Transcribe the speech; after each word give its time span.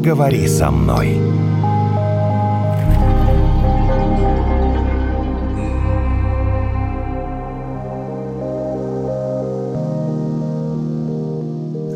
поговори 0.00 0.48
со 0.48 0.70
мной. 0.70 1.20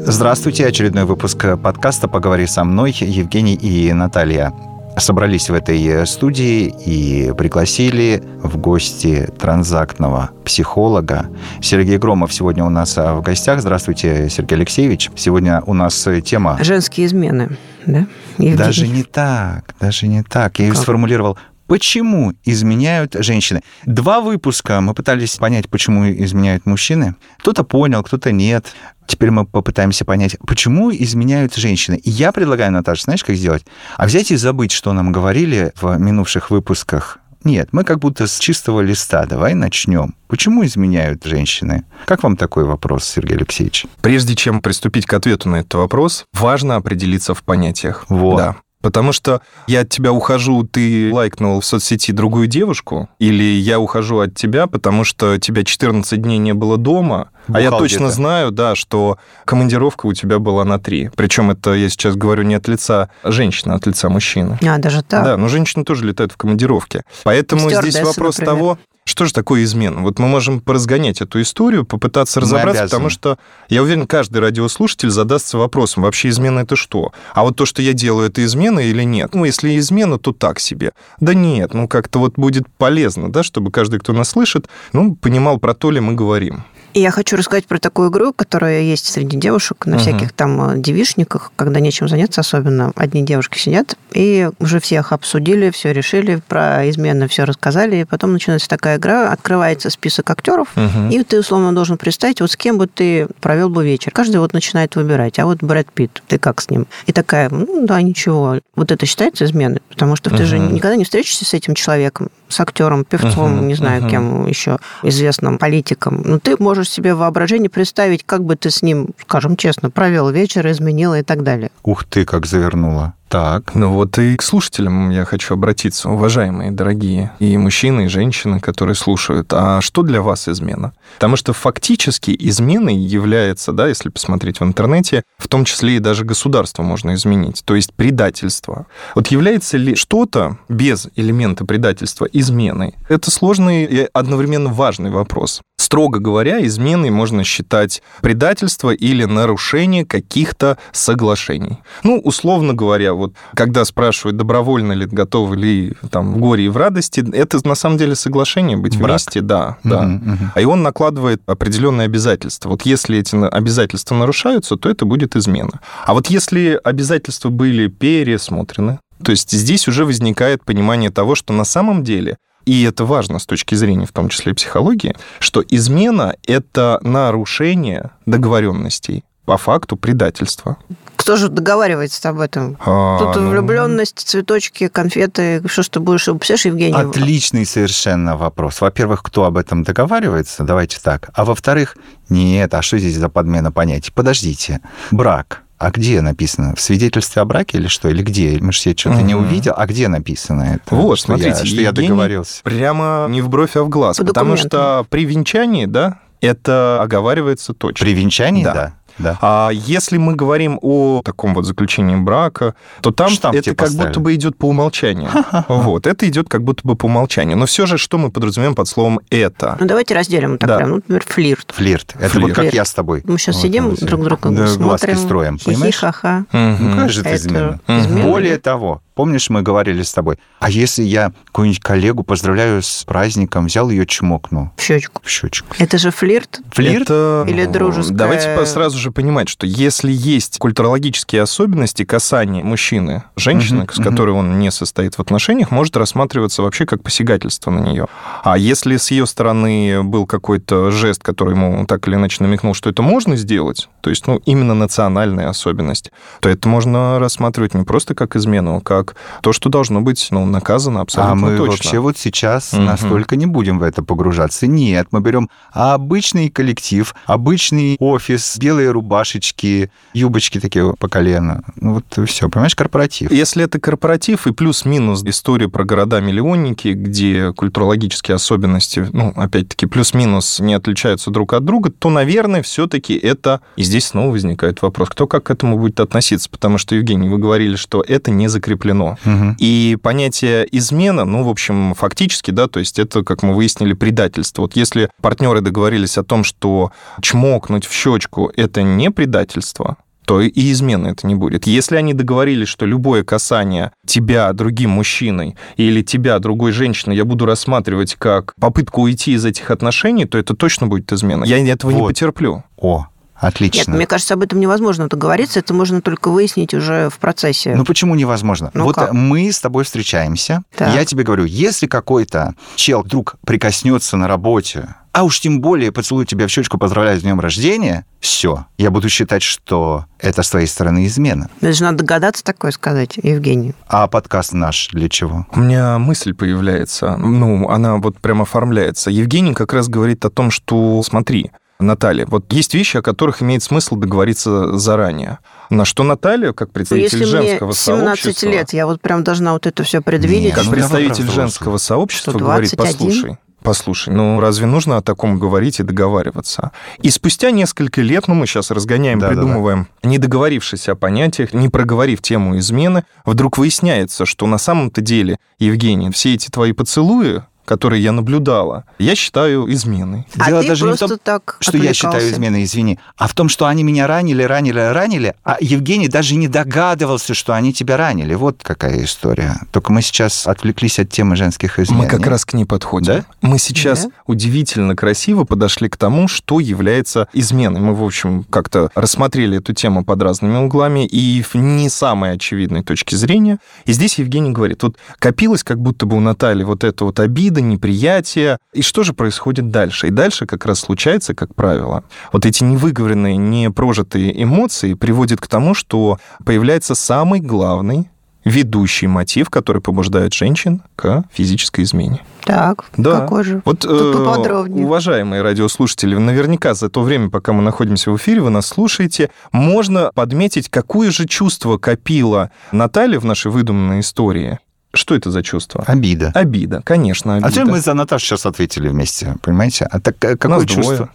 Здравствуйте, 0.06 0.66
очередной 0.66 1.06
выпуск 1.06 1.46
подкаста 1.62 2.06
«Поговори 2.06 2.46
со 2.46 2.64
мной». 2.64 2.90
Евгений 2.93 3.54
и 3.54 3.90
Наталья 3.94 4.52
собрались 4.96 5.50
в 5.50 5.54
этой 5.54 6.06
студии 6.06 6.74
и 6.84 7.32
пригласили 7.36 8.22
в 8.43 8.56
гости 8.56 9.29
транзактного 9.38 10.30
психолога. 10.44 11.29
Сергей 11.61 11.98
Громов 11.98 12.32
сегодня 12.32 12.64
у 12.64 12.70
нас 12.70 12.96
в 12.96 13.20
гостях. 13.22 13.61
Здравствуйте, 13.61 14.29
Сергей 14.30 14.57
Алексеевич. 14.57 15.11
Сегодня 15.17 15.62
у 15.67 15.75
нас 15.75 16.07
тема... 16.25 16.58
Женские 16.62 17.07
измены, 17.07 17.57
да? 17.86 18.07
Евгений? 18.39 18.57
Даже 18.57 18.89
не 18.89 19.03
так, 19.03 19.75
даже 19.80 20.07
не 20.07 20.22
так. 20.22 20.58
Я 20.58 20.68
как? 20.68 20.79
сформулировал 20.79 21.39
Почему 21.74 22.34
изменяют 22.44 23.16
женщины? 23.18 23.60
Два 23.84 24.20
выпуска 24.20 24.80
мы 24.80 24.94
пытались 24.94 25.34
понять, 25.38 25.68
почему 25.68 26.08
изменяют 26.08 26.66
мужчины. 26.66 27.16
Кто-то 27.40 27.64
понял, 27.64 28.04
кто-то 28.04 28.30
нет. 28.30 28.68
Теперь 29.08 29.32
мы 29.32 29.44
попытаемся 29.44 30.04
понять, 30.04 30.36
почему 30.46 30.92
изменяют 30.92 31.56
женщины. 31.56 31.96
И 31.96 32.10
я 32.10 32.30
предлагаю, 32.30 32.70
Наташа, 32.70 33.02
знаешь, 33.02 33.24
как 33.24 33.34
сделать? 33.34 33.66
А 33.97 34.06
взять 34.06 34.30
и 34.30 34.36
забыть, 34.36 34.70
что 34.70 34.92
нам 34.92 35.10
говорили 35.10 35.72
в 35.74 35.98
минувших 35.98 36.50
выпусках. 36.50 37.19
Нет, 37.42 37.70
мы 37.72 37.83
как 37.83 37.98
будто 37.98 38.28
с 38.28 38.38
чистого 38.38 38.80
листа. 38.80 39.27
Давай 39.27 39.55
начнем. 39.55 40.14
Почему 40.28 40.64
изменяют 40.64 41.25
женщины? 41.25 41.83
Как 42.06 42.22
вам 42.22 42.36
такой 42.36 42.66
вопрос, 42.66 43.05
Сергей 43.05 43.36
Алексеевич? 43.36 43.86
Прежде 44.00 44.36
чем 44.36 44.61
приступить 44.61 45.06
к 45.06 45.12
ответу 45.12 45.48
на 45.48 45.56
этот 45.56 45.75
вопрос, 45.75 46.25
важно 46.33 46.77
определиться 46.77 47.34
в 47.34 47.42
понятиях. 47.42 48.05
Вот. 48.09 48.36
Да. 48.36 48.56
Потому 48.85 49.13
что 49.13 49.41
я 49.67 49.81
от 49.81 49.89
тебя 49.89 50.13
ухожу, 50.13 50.63
ты 50.63 51.11
лайкнул 51.11 51.59
в 51.59 51.65
соцсети 51.65 52.13
другую 52.13 52.49
девушку, 52.49 53.09
или 53.19 53.43
я 53.43 53.81
ухожу 53.81 54.19
от 54.19 54.35
тебя, 54.35 54.67
потому 54.67 55.05
что 55.05 55.39
тебя 55.39 55.65
14 55.65 56.21
дней 56.21 56.37
не 56.37 56.53
было 56.53 56.77
дома, 56.77 57.31
Бухал 57.49 57.61
а 57.61 57.65
я 57.65 57.71
точно 57.71 58.11
знаю, 58.11 58.51
да, 58.51 58.75
что 58.75 59.17
командировка 59.47 60.05
у 60.05 60.12
тебя 60.12 60.39
была 60.39 60.67
на 60.67 60.79
три. 60.79 61.11
Причем 61.17 61.51
это 61.51 61.73
я 61.73 61.89
сейчас 61.89 62.15
говорю 62.15 62.43
не 62.43 62.57
от 62.57 62.69
лица 62.69 63.09
женщины, 63.25 63.73
а 63.73 63.77
от 63.77 63.87
лица 63.87 64.11
мужчины. 64.11 64.59
А, 64.62 64.77
даже 64.77 65.03
так? 65.03 65.25
Да, 65.25 65.37
но 65.39 65.49
женщины 65.49 65.85
тоже 65.85 66.05
летают 66.05 66.33
в 66.33 66.37
командировке. 66.37 67.05
Поэтому 67.23 67.71
здесь 67.71 68.03
вопрос 68.03 68.37
например. 68.37 68.55
того, 68.55 68.79
что 69.05 69.27
же 69.27 69.33
такое 69.33 69.64
измена? 69.64 70.00
Вот 70.00 70.19
мы 70.19 70.28
можем 70.28 70.60
поразгонять 70.60 71.20
эту 71.20 71.41
историю, 71.42 71.84
попытаться 71.84 72.41
разобраться, 72.41 72.84
потому 72.84 73.10
что 73.10 73.38
я 73.69 73.83
уверен, 73.83 74.06
каждый 74.06 74.38
радиослушатель 74.38 75.10
задастся 75.10 75.58
вопросом, 75.58 76.02
вообще 76.02 76.30
измена 76.30 76.60
это 76.60 76.74
что? 76.74 77.12
А 77.34 77.42
вот 77.44 77.56
то, 77.56 77.66
что 77.66 77.82
я 77.82 77.92
делаю, 77.92 78.28
это 78.28 78.44
измена 78.44 78.80
или 78.80 79.02
нет? 79.02 79.34
Ну, 79.34 79.44
если 79.44 79.78
измена, 79.78 80.19
то 80.19 80.32
так 80.32 80.58
себе. 80.58 80.92
Да 81.20 81.34
нет, 81.34 81.75
ну 81.75 81.86
как-то 81.86 82.19
вот 82.19 82.34
будет 82.34 82.64
полезно, 82.78 83.30
да, 83.30 83.42
чтобы 83.42 83.70
каждый, 83.70 84.00
кто 84.00 84.12
нас 84.12 84.30
слышит, 84.30 84.69
ну, 84.92 85.14
понимал, 85.14 85.58
про 85.58 85.75
то 85.75 85.91
ли 85.91 86.00
мы 86.00 86.14
говорим. 86.14 86.64
И 86.94 87.00
я 87.00 87.10
хочу 87.10 87.36
рассказать 87.36 87.66
про 87.66 87.78
такую 87.78 88.08
игру, 88.08 88.32
которая 88.32 88.82
есть 88.82 89.06
среди 89.06 89.36
девушек 89.36 89.84
на 89.84 89.97
uh-huh. 89.97 89.98
всяких 89.98 90.32
там 90.32 90.70
э, 90.70 90.78
девишниках, 90.78 91.50
когда 91.56 91.80
нечем 91.80 92.08
заняться 92.08 92.41
особенно. 92.41 92.92
Одни 92.94 93.25
девушки 93.25 93.58
сидят, 93.58 93.97
и 94.12 94.48
уже 94.60 94.78
всех 94.78 95.12
обсудили, 95.12 95.70
все 95.70 95.92
решили, 95.92 96.41
про 96.47 96.88
измены 96.88 97.27
все 97.27 97.44
рассказали, 97.44 97.97
и 97.97 98.05
потом 98.05 98.32
начинается 98.32 98.69
такая 98.69 98.94
игра, 98.97 99.33
открывается 99.33 99.91
список 99.91 100.31
актеров, 100.31 100.69
uh-huh. 100.77 101.12
и 101.12 101.23
ты 101.23 101.41
условно 101.41 101.75
должен 101.75 101.97
представить, 101.97 102.41
вот 102.41 102.50
с 102.50 102.56
кем 102.56 102.78
бы 102.78 102.87
ты 102.87 103.28
провел 103.41 103.69
бы 103.69 103.84
вечер. 103.84 104.12
Каждый 104.12 104.37
вот 104.37 104.53
начинает 104.53 104.97
выбирать, 104.97 105.39
а 105.39 105.47
вот 105.47 105.62
Брэд 105.62 105.91
Питт, 105.92 106.23
ты 106.28 106.39
как 106.39 106.61
с 106.61 106.70
ним? 106.70 106.87
И 107.06 107.12
такая, 107.12 107.48
ну 107.50 107.87
да, 107.87 108.00
ничего. 108.03 108.61
Вот 108.77 108.92
это 108.92 109.06
считается 109.06 109.45
изменой, 109.45 109.81
потому 109.89 110.17
что 110.17 110.31
uh-huh. 110.31 110.37
ты 110.37 110.45
же 110.45 110.59
никогда 110.59 110.97
не 110.97 111.05
встретишься 111.05 111.44
с 111.44 111.55
этим 111.55 111.75
человеком, 111.75 112.31
с 112.49 112.60
актером, 112.60 113.05
певцом, 113.05 113.59
uh-huh. 113.59 113.65
не 113.65 113.75
знаю, 113.75 114.03
uh-huh. 114.03 114.10
кем 114.10 114.47
еще, 114.47 114.78
известным 115.03 115.59
политиком. 115.59 116.22
Но 116.25 116.38
ты 116.38 116.56
можешь 116.59 116.84
можешь 116.84 116.91
себе 116.91 117.15
воображение 117.15 117.71
представить, 117.71 118.25
как 118.25 118.44
бы 118.44 118.56
ты 118.56 118.71
с 118.71 118.82
ним, 118.82 119.09
скажем 119.22 119.56
честно, 119.56 119.91
провел 119.91 120.31
вечер, 120.31 120.66
изменила 120.71 121.21
и 121.21 121.22
так 121.22 121.43
далее. 121.43 121.71
Ух 121.82 122.05
ты, 122.05 122.25
как 122.25 122.47
завернула. 122.47 123.15
Так. 123.34 123.75
Ну 123.75 123.91
вот 123.91 124.16
и 124.19 124.37
к 124.37 124.43
слушателям 124.43 125.10
я 125.10 125.25
хочу 125.25 125.55
обратиться, 125.55 126.09
уважаемые, 126.09 126.71
дорогие, 126.71 127.32
и 127.41 127.56
мужчины, 127.56 128.05
и 128.05 128.09
женщины, 128.09 128.61
которые 128.61 128.94
слушают. 128.94 129.53
А 129.53 129.81
что 129.81 130.03
для 130.03 130.22
вас 130.22 130.49
измена? 130.49 130.93
Потому 131.15 131.34
что 131.34 131.53
фактически 131.53 132.37
изменой 132.38 132.94
является, 132.94 133.72
да, 133.72 133.88
если 133.88 134.11
посмотреть 134.11 134.61
в 134.61 134.65
интернете, 134.65 135.25
в 135.37 135.49
том 135.49 135.65
числе 135.65 135.97
и 135.97 135.99
даже 135.99 136.25
государство 136.25 136.84
можно 136.84 137.15
изменить, 137.15 137.62
то 137.65 137.75
есть 137.75 137.93
предательство. 137.94 138.87
Вот 139.16 139.28
является 139.28 139.78
ли 139.78 139.97
что-то 139.97 140.59
без 140.69 141.09
элемента 141.16 141.65
предательства 141.65 142.26
изменой? 142.34 142.95
Это 143.09 143.31
сложный 143.31 143.84
и 143.84 144.09
одновременно 144.12 144.71
важный 144.71 145.11
вопрос. 145.11 145.62
Строго 145.77 146.19
говоря, 146.19 146.65
изменой 146.67 147.11
можно 147.11 147.45
считать 147.45 148.03
предательство 148.21 148.91
или 148.91 149.25
нарушение 149.25 150.05
каких-то 150.05 150.78
соглашений. 150.93 151.78
Ну, 152.03 152.19
условно 152.19 152.75
говоря, 152.75 153.15
вот 153.15 153.34
когда 153.55 153.84
спрашивают, 153.84 154.37
добровольно 154.37 154.93
ли, 154.93 155.06
готовы 155.06 155.56
ли 155.56 155.93
там 156.11 156.34
в 156.34 156.39
горе 156.39 156.67
и 156.67 156.69
в 156.69 156.77
радости, 156.77 157.25
это 157.33 157.61
на 157.67 157.75
самом 157.75 157.99
деле 157.99 158.15
соглашение 158.15 158.77
быть 158.77 158.99
Брак. 158.99 159.11
вместе, 159.11 159.41
да, 159.41 159.77
да. 159.84 160.00
Угу, 160.00 160.33
угу. 160.33 160.44
А 160.55 160.61
и 160.61 160.65
он 160.65 160.83
накладывает 160.83 161.43
определенные 161.47 162.06
обязательства. 162.06 162.71
Вот 162.71 162.83
если 162.83 163.19
эти 163.19 163.37
обязательства 163.37 164.15
нарушаются, 164.15 164.77
то 164.77 164.89
это 164.89 165.05
будет 165.05 165.37
измена. 165.37 165.81
А 166.06 166.15
вот 166.15 166.28
если 166.28 166.81
обязательства 166.83 167.50
были 167.50 167.89
пересмотрены, 167.89 168.99
то 169.22 169.30
есть 169.30 169.50
здесь 169.52 169.88
уже 169.88 170.04
возникает 170.04 170.64
понимание 170.64 171.10
того, 171.10 171.34
что 171.34 171.52
на 171.52 171.64
самом 171.64 172.04
деле 172.04 172.36
и 172.64 172.82
это 172.84 173.04
важно 173.04 173.38
с 173.38 173.47
точки 173.47 173.75
зрения 173.75 174.06
в 174.06 174.12
том 174.12 174.28
числе 174.28 174.54
психологии, 174.54 175.14
что 175.38 175.62
измена— 175.69 176.36
это 176.47 176.98
нарушение 177.02 178.10
договоренностей 178.26 179.25
по 179.44 179.58
факту 179.58 179.97
предательства. 179.97 180.78
Кто 181.16 181.36
же 181.36 181.48
договаривается 181.48 182.28
об 182.30 182.41
этом? 182.41 182.76
А, 182.80 183.19
Тут 183.19 183.42
ну... 183.42 183.50
влюбленность, 183.50 184.19
цветочки, 184.19 184.88
конфеты. 184.88 185.62
Что 185.66 185.82
ж 185.82 185.88
ты 185.88 186.00
будешь, 186.00 186.25
представляешь, 186.25 186.64
Евгений? 186.64 186.94
Отличный 186.94 187.66
совершенно 187.66 188.36
вопрос. 188.36 188.81
Во-первых, 188.81 189.22
кто 189.22 189.44
об 189.44 189.56
этом 189.56 189.84
договаривается? 189.84 190.64
Давайте 190.64 190.98
так. 191.02 191.31
А 191.34 191.44
во-вторых, 191.44 191.96
нет, 192.28 192.72
а 192.75 192.82
что 192.82 192.98
здесь 192.98 193.16
за 193.16 193.28
подмена 193.28 193.70
понятий? 193.70 194.12
Подождите. 194.14 194.81
Брак. 195.10 195.63
А 195.79 195.91
где 195.91 196.21
написано? 196.21 196.75
В 196.77 196.81
свидетельстве 196.81 197.43
о 197.43 197.45
браке 197.45 197.79
или 197.79 197.89
что? 197.89 198.09
Или 198.09 198.23
где? 198.23 198.59
Мы 198.61 198.73
же 198.73 198.79
все 198.79 198.97
что-то 198.97 199.17
угу. 199.17 199.27
не 199.27 199.35
увидел. 199.35 199.75
А 199.77 199.87
где 199.87 200.09
написано 200.09 200.62
это? 200.75 200.95
Вот, 200.95 201.19
что 201.19 201.27
смотрите, 201.27 201.59
я, 201.61 201.65
что 201.65 201.81
я 201.81 201.93
договорился. 201.93 202.62
Прямо 202.62 203.27
не 203.29 203.43
в 203.43 203.49
бровь, 203.49 203.77
а 203.77 203.83
в 203.83 203.89
глаз. 203.89 204.17
По 204.17 204.25
потому 204.25 204.53
документам. 204.53 204.81
что 204.81 205.07
при 205.11 205.25
венчании, 205.25 205.87
да, 205.87 206.21
это 206.41 207.01
оговаривается 207.03 207.75
точно. 207.75 208.05
При 208.05 208.15
венчании, 208.15 208.65
да. 208.65 208.75
да. 208.75 208.95
Да. 209.19 209.38
А 209.41 209.70
если 209.72 210.16
мы 210.16 210.34
говорим 210.34 210.78
о 210.82 211.22
таком 211.25 211.54
вот 211.54 211.64
заключении 211.64 212.16
брака, 212.16 212.75
то 213.00 213.10
там 213.10 213.30
Штамп 213.30 213.56
это 213.56 213.70
как 213.70 213.88
поставили. 213.88 214.06
будто 214.08 214.20
бы 214.20 214.34
идет 214.34 214.56
по 214.56 214.66
умолчанию. 214.66 215.30
Вот, 215.69 216.06
это 216.06 216.28
идет 216.28 216.48
как 216.48 216.62
будто 216.62 216.86
бы 216.86 216.97
по 216.97 217.06
умолчанию. 217.06 217.56
Но 217.56 217.66
все 217.66 217.86
же, 217.86 217.98
что 217.98 218.19
мы 218.19 218.30
подразумеваем 218.30 218.75
под 218.75 218.88
словом 218.88 219.20
«это»? 219.30 219.76
Ну, 219.80 219.86
давайте 219.86 220.14
разделим 220.14 220.58
так 220.58 220.69
да. 220.69 220.76
прям. 220.78 220.91
Ну, 220.91 220.97
например, 220.97 221.25
флирт. 221.26 221.72
Флирт. 221.75 222.14
Это 222.19 222.28
флирт. 222.28 222.56
вот 222.56 222.64
как 222.64 222.75
я 222.75 222.84
с 222.84 222.92
тобой. 222.92 223.22
Мы 223.25 223.38
сейчас 223.38 223.56
вот, 223.56 223.62
сидим 223.62 223.91
вот, 223.91 224.00
друг 224.00 224.22
друга 224.22 224.50
да, 224.50 224.66
смотрим. 224.66 224.84
Глазки 224.88 225.14
строим, 225.14 225.58
понимаешь? 225.58 225.94
Хи-хи-ха-ха. 225.94 226.46
Ну, 226.52 226.96
конечно, 226.96 227.20
это 227.20 227.36
измена. 227.36 227.81
Более 227.86 228.58
того, 228.58 229.02
Помнишь, 229.14 229.48
мы 229.48 229.62
говорили 229.62 230.02
с 230.02 230.12
тобой, 230.12 230.38
а 230.58 230.69
если 230.69 231.04
я 231.04 231.32
какую-нибудь 231.47 231.80
коллегу 231.80 232.25
поздравляю 232.25 232.82
с 232.82 233.04
праздником, 233.04 233.66
взял 233.66 233.88
ее 233.88 234.06
чмокнул? 234.06 234.70
В 234.76 234.82
щечку. 234.82 235.22
В 235.25 235.30
щечку. 235.30 235.69
Это 235.78 235.98
же 235.98 236.10
флирт? 236.10 236.60
Флирт? 236.72 237.02
Это... 237.02 237.44
Или 237.48 237.64
дружеская... 237.66 238.16
Давайте 238.16 238.66
сразу 238.66 238.99
же 238.99 239.12
понимать, 239.12 239.49
что 239.49 239.66
если 239.66 240.11
есть 240.11 240.58
культурологические 240.58 241.43
особенности 241.43 242.05
касания 242.05 242.64
мужчины, 242.64 243.22
женщины, 243.37 243.84
угу, 243.84 243.93
с 243.93 244.02
которой 244.02 244.31
угу. 244.31 244.40
он 244.40 244.58
не 244.58 244.72
состоит 244.72 245.14
в 245.14 245.20
отношениях, 245.20 245.70
может 245.70 245.96
рассматриваться 245.96 246.62
вообще 246.62 246.84
как 246.84 247.02
посягательство 247.05 247.70
на 247.70 247.81
нее. 247.81 248.08
А 248.43 248.58
если 248.58 248.96
с 248.96 249.12
ее 249.12 249.26
стороны 249.26 250.02
был 250.02 250.26
какой-то 250.26 250.90
жест, 250.90 251.22
который 251.22 251.55
ему 251.55 251.87
так 251.87 252.08
или 252.08 252.17
иначе 252.17 252.38
намекнул, 252.40 252.75
что 252.75 252.90
это 252.90 253.02
можно 253.02 253.37
сделать, 253.37 253.88
то 254.00 254.10
есть, 254.10 254.26
ну, 254.26 254.40
именно 254.44 254.75
национальная 254.75 255.49
особенность, 255.49 256.10
то 256.40 256.49
это 256.49 256.69
можно 256.69 257.20
рассматривать 257.20 257.75
не 257.75 257.84
просто 257.84 258.14
как 258.14 258.34
измену, 258.34 258.78
а 258.78 258.81
как 258.81 259.04
как 259.05 259.17
то, 259.43 259.53
что 259.53 259.69
должно 259.69 260.01
быть 260.01 260.27
ну, 260.31 260.45
наказано 260.47 261.01
абсолютно 261.01 261.33
А 261.33 261.35
мы 261.35 261.56
точно. 261.56 261.73
вообще 261.73 261.99
вот 261.99 262.19
сейчас 262.19 262.73
Мгм. 262.73 262.85
настолько 262.87 263.37
не 263.37 263.47
будем 263.47 263.79
в 263.79 263.83
это 263.83 264.03
погружаться. 264.03 264.67
Нет, 264.67 265.09
мы 265.11 265.21
берем 265.21 265.49
обычный 265.73 266.49
коллектив, 266.51 267.15
обычный 267.27 267.97
офис, 268.01 268.56
белые 268.59 268.91
рубашечки, 268.91 269.91
юбочки 270.12 270.61
такие 270.61 270.95
по 270.99 271.09
колено. 271.09 271.62
Ну 271.77 271.95
вот 271.95 272.19
и 272.19 272.25
все, 272.25 272.49
понимаешь, 272.49 272.75
корпоратив. 272.75 273.31
Если 273.31 273.65
это 273.65 273.79
корпоратив 273.81 274.47
и 274.47 274.53
плюс-минус 274.53 275.23
история 275.25 275.69
про 275.69 275.85
города-миллионники, 275.85 276.89
где 276.89 277.53
культурологические 277.53 278.37
особенности, 278.37 279.06
ну, 279.12 279.33
опять-таки, 279.37 279.87
плюс-минус 279.87 280.61
не 280.61 280.75
отличаются 280.75 281.31
друг 281.31 281.53
от 281.55 281.65
друга, 281.65 281.91
то, 281.91 282.11
наверное, 282.11 282.62
все-таки 282.62 283.15
это... 283.15 283.61
И 283.77 283.83
здесь 283.83 284.06
снова 284.06 284.31
возникает 284.31 284.83
вопрос, 284.83 285.09
кто 285.11 285.27
как 285.27 285.45
к 285.45 285.51
этому 285.51 285.79
будет 285.79 286.01
относиться, 286.01 286.49
потому 286.49 286.79
что, 286.79 286.95
Евгений, 286.95 287.29
вы 287.29 287.39
говорили, 287.39 287.77
что 287.77 288.03
это 288.06 288.31
не 288.31 288.49
закреплено. 288.49 288.94
Мгм. 289.25 289.56
И 289.58 289.96
понятие 290.02 290.67
измена, 290.70 291.25
ну, 291.25 291.43
в 291.43 291.49
общем, 291.49 291.94
фактически, 291.94 292.50
да, 292.50 292.67
то 292.67 292.81
есть 292.81 292.99
это, 292.99 293.23
как 293.23 293.43
мы 293.43 293.55
выяснили, 293.55 293.93
предательство. 293.93 294.62
Вот 294.62 294.76
если 294.76 295.11
партнеры 295.20 295.61
договорились 295.61 296.19
о 296.19 296.25
том, 296.25 296.44
что 296.44 296.93
чмокнуть 297.20 297.87
в 297.87 297.93
щечку– 297.93 298.50
это 298.56 298.82
не 298.82 299.11
предательство, 299.11 299.96
то 300.25 300.41
и 300.41 300.73
измены 300.73 301.08
это 301.08 301.26
не 301.26 301.35
будет. 301.35 301.67
Если 301.67 301.96
они 301.96 302.14
договорились, 302.14 302.69
что 302.69 302.87
любое 302.87 303.25
касание 303.25 303.93
тебя 304.06 304.52
другим 304.52 304.91
мужчиной 304.91 305.56
или 305.76 306.02
тебя 306.02 306.38
другой 306.38 306.73
женщиной 306.73 307.17
я 307.17 307.25
буду 307.25 307.44
рассматривать 307.46 308.14
как 308.14 308.55
попытку 308.58 309.02
уйти 309.02 309.32
из 309.32 309.44
этих 309.44 309.70
отношений, 309.70 310.25
то 310.25 310.38
это 310.38 310.55
точно 310.55 310.87
будет 310.87 311.12
измена. 311.12 311.44
Я 311.44 311.58
этого 311.69 311.91
не 311.91 312.00
Вот. 312.00 312.08
потерплю. 312.08 312.64
О, 312.79 313.06
отлично. 313.34 313.92
Нет, 313.92 313.96
мне 313.96 314.06
кажется, 314.06 314.34
об 314.34 314.42
этом 314.42 314.60
невозможно 314.60 315.08
договориться, 315.08 315.60
это 315.60 315.75
можно 315.75 316.00
только 316.00 316.31
выяснить 316.31 316.75
уже 316.75 317.08
в 317.10 317.19
процессе. 317.19 317.75
Ну 317.75 317.84
почему 317.84 318.14
невозможно? 318.14 318.70
Ну 318.75 318.84
вот 318.84 318.94
как? 318.94 319.12
мы 319.12 319.50
с 319.50 319.60
тобой 319.60 319.84
встречаемся. 319.84 320.62
Так. 320.76 320.94
Я 320.94 321.04
тебе 321.04 321.25
говорю, 321.25 321.44
если 321.44 321.86
какой-то 321.86 322.54
чел 322.76 323.02
вдруг 323.02 323.36
прикоснется 323.44 324.16
на 324.16 324.28
работе, 324.28 324.94
а 325.14 325.22
уж 325.22 325.38
тем 325.38 325.60
более 325.60 325.92
поцелует 325.92 326.28
тебя 326.28 326.48
в 326.48 326.50
щечку, 326.50 326.76
поздравляю 326.76 327.20
с 327.20 327.22
днем 327.22 327.38
рождения, 327.38 328.04
все, 328.19 328.66
я 328.78 328.90
буду 328.90 329.08
считать, 329.08 329.42
что 329.44 330.06
это 330.19 330.42
с 330.42 330.50
твоей 330.50 330.66
стороны 330.66 331.06
измена. 331.06 331.48
Это 331.60 331.72
же 331.72 331.84
надо 331.84 331.98
догадаться 331.98 332.42
такое 332.42 332.72
сказать, 332.72 333.16
Евгений. 333.22 333.75
А 333.86 334.08
подкаст 334.08 334.52
наш 334.52 334.88
для 334.88 335.08
чего? 335.08 335.46
У 335.52 335.60
меня 335.60 335.98
мысль 335.98 336.34
появляется, 336.34 337.16
ну, 337.16 337.69
она 337.69 337.98
вот 337.98 338.19
прям 338.19 338.42
оформляется. 338.42 339.08
Евгений 339.08 339.54
как 339.54 339.72
раз 339.72 339.88
говорит 339.88 340.25
о 340.25 340.31
том, 340.31 340.50
что, 340.50 341.00
смотри, 341.04 341.52
Наталья, 341.84 342.26
вот 342.26 342.52
есть 342.52 342.75
вещи, 342.75 342.96
о 342.96 343.02
которых 343.02 343.42
имеет 343.42 343.62
смысл 343.62 343.96
договориться 343.96 344.76
заранее. 344.76 345.38
На 345.70 345.84
что 345.84 346.02
Наталья, 346.02 346.52
как 346.52 346.70
представитель 346.70 347.20
Если 347.20 347.36
мне 347.36 347.48
женского 347.48 347.75
17 347.75 348.22
сообщества... 348.22 348.46
лет, 348.48 348.72
я 348.72 348.86
вот 348.86 349.00
прям 349.00 349.25
должна 349.25 349.52
вот 349.52 349.66
это 349.66 349.82
все 349.82 350.00
предвидеть. 350.00 350.46
Нет, 350.46 350.54
Как 350.54 350.64
ну, 350.66 350.72
представитель 350.72 351.31
женского 351.31 351.78
сообщества 351.78 352.32
Что, 352.32 352.38
говорит, 352.38 352.75
21? 352.76 353.08
послушай, 353.08 353.38
послушай, 353.62 354.14
ну 354.14 354.40
разве 354.40 354.66
нужно 354.66 354.98
о 354.98 355.02
таком 355.02 355.38
говорить 355.38 355.81
и 355.81 355.82
договариваться? 355.82 356.72
И 357.00 357.10
спустя 357.10 357.50
несколько 357.50 358.02
лет, 358.02 358.28
ну 358.28 358.34
мы 358.34 358.46
сейчас 358.46 358.70
разгоняем, 358.70 359.19
Да-да-да. 359.19 359.40
придумываем, 359.40 359.88
не 360.02 360.19
договорившись 360.19 360.88
о 360.88 360.94
понятиях, 360.94 361.54
не 361.54 361.69
проговорив 361.69 362.20
тему 362.22 362.58
измены, 362.58 363.04
вдруг 363.25 363.58
выясняется, 363.58 364.26
что 364.26 364.46
на 364.46 364.58
самом-то 364.58 365.00
деле, 365.00 365.38
Евгений, 365.58 366.10
все 366.10 366.34
эти 366.34 366.50
твои 366.50 366.72
поцелуи, 366.72 367.42
которые 367.64 368.02
я 368.02 368.12
наблюдала, 368.12 368.84
я 368.99 369.14
считаю 369.14 369.72
изменой. 369.72 370.26
А 370.38 370.46
Дело 370.46 370.62
ты 370.62 370.69
даже 370.69 370.84
не 370.84 370.93
в 370.93 370.99
просто 370.99 371.08
том, 371.08 371.19
так 371.22 371.56
что 371.61 371.76
я 371.76 371.93
считаю 371.94 372.14
отвлекался. 372.16 372.34
изменой, 372.37 372.64
извини, 372.64 372.99
а 373.16 373.26
в 373.28 373.34
том, 373.34 373.49
что 373.49 373.66
они 373.66 373.82
меня 373.82 374.06
ранили, 374.06 374.43
ранили, 374.43 374.78
ранили, 374.81 375.34
а 375.44 375.56
Евгений 375.61 376.08
даже 376.08 376.34
не 376.37 376.49
догадывался, 376.49 377.34
что 377.34 377.55
они 377.55 377.72
тебя 377.72 377.96
ранили. 377.96 378.34
Вот 378.34 378.61
какая 378.62 379.05
история. 379.05 379.56
Только 379.70 379.93
мы 379.93 380.02
сейчас 380.02 380.46
отвлеклись 380.46 380.99
от 380.99 381.11
темы 381.11 381.37
женских 381.37 381.78
измен. 381.78 381.99
Мы 382.00 382.06
как 382.06 382.26
раз 382.26 382.44
к 382.44 382.52
ней 382.55 382.64
подходим. 382.64 383.06
Да? 383.06 383.25
Мы 383.40 383.58
сейчас 383.58 384.05
Да. 384.05 384.10
удивительно 384.26 384.96
красиво 384.96 385.44
подошли 385.44 385.88
к 385.88 385.96
тому, 385.96 386.28
что 386.28 386.60
является 386.60 387.28
изменой. 387.32 387.81
Мы, 387.81 387.94
в 387.94 388.05
общем, 388.05 388.44
как-то 388.50 388.90
рассмотрели 388.94 389.58
эту 389.58 389.72
тему 389.72 390.05
под 390.05 390.22
разными 390.22 390.56
углами 390.56 391.06
и 391.06 391.43
в 391.43 391.55
не 391.55 391.88
самой 391.88 392.32
очевидной 392.32 392.82
точки 392.82 393.14
зрения. 393.14 393.58
И 393.87 393.93
здесь 393.93 394.19
Евгений 394.19 394.50
говорит, 394.50 394.82
вот 394.82 394.96
копилось 395.19 395.62
как 395.64 395.78
будто 395.81 396.06
бы 396.06 396.17
у 396.17 396.20
Натальи 396.20 396.64
вот 396.64 396.84
эта 396.84 397.05
вот 397.05 397.20
обида, 397.20 397.54
неприятие. 397.61 398.59
И 398.73 398.83
что 398.83 399.03
же 399.03 399.12
происходит 399.12 399.71
дальше? 399.71 400.09
И 400.09 400.11
дальше 400.11 400.47
как 400.47 400.67
раз 400.67 400.81
случается, 400.81 401.35
как 401.35 401.55
правило, 401.55 402.05
вот 402.33 402.47
эти 402.47 402.65
невыговоренные, 402.65 403.37
непрожитые 403.37 404.43
эмоции 404.43 404.95
приводят 404.95 405.41
к 405.41 405.47
тому, 405.47 405.75
что 405.75 406.19
появляется 406.45 406.95
самый 406.95 407.41
главный 407.41 408.09
ведущий 408.45 409.06
мотив, 409.06 409.51
который 409.51 409.81
побуждает 409.81 410.35
женщин 410.35 410.83
к 410.97 411.25
физической 411.33 411.83
измене. 411.83 412.23
Так, 412.45 412.85
Да. 412.97 413.21
какой 413.21 413.43
же? 413.43 413.62
Вот, 413.65 413.85
э, 413.85 413.89
уважаемые 413.89 415.43
радиослушатели, 415.43 416.15
наверняка 416.17 416.75
за 416.75 416.91
то 416.91 417.03
время, 417.03 417.31
пока 417.31 417.53
мы 417.53 417.62
находимся 417.62 418.11
в 418.11 418.17
эфире, 418.17 418.43
вы 418.43 418.51
нас 418.51 418.67
слушаете, 418.67 419.31
можно 419.53 420.11
подметить, 420.15 420.69
какое 420.69 421.11
же 421.11 421.27
чувство 421.27 421.79
копила 421.79 422.51
Наталья 422.71 423.19
в 423.19 423.25
нашей 423.25 423.51
выдуманной 423.51 424.01
истории. 424.01 424.59
Что 424.94 425.14
это 425.14 425.31
за 425.31 425.43
чувство? 425.43 425.85
Обида. 425.87 426.31
Обида, 426.35 426.81
конечно, 426.85 427.35
обида. 427.37 427.49
А 427.49 427.52
чем 427.52 427.69
мы 427.69 427.81
за 427.81 427.94
Наташу 427.94 428.25
сейчас 428.25 428.46
ответили 428.46 428.88
вместе, 428.88 429.37
понимаете? 429.43 429.87
А 429.91 430.00
так 430.00 430.17
э, 430.25 430.37
какое 430.37 430.58
Нас 430.58 430.64
двое. 430.64 430.87
чувство? 430.87 431.05
И 431.05 431.08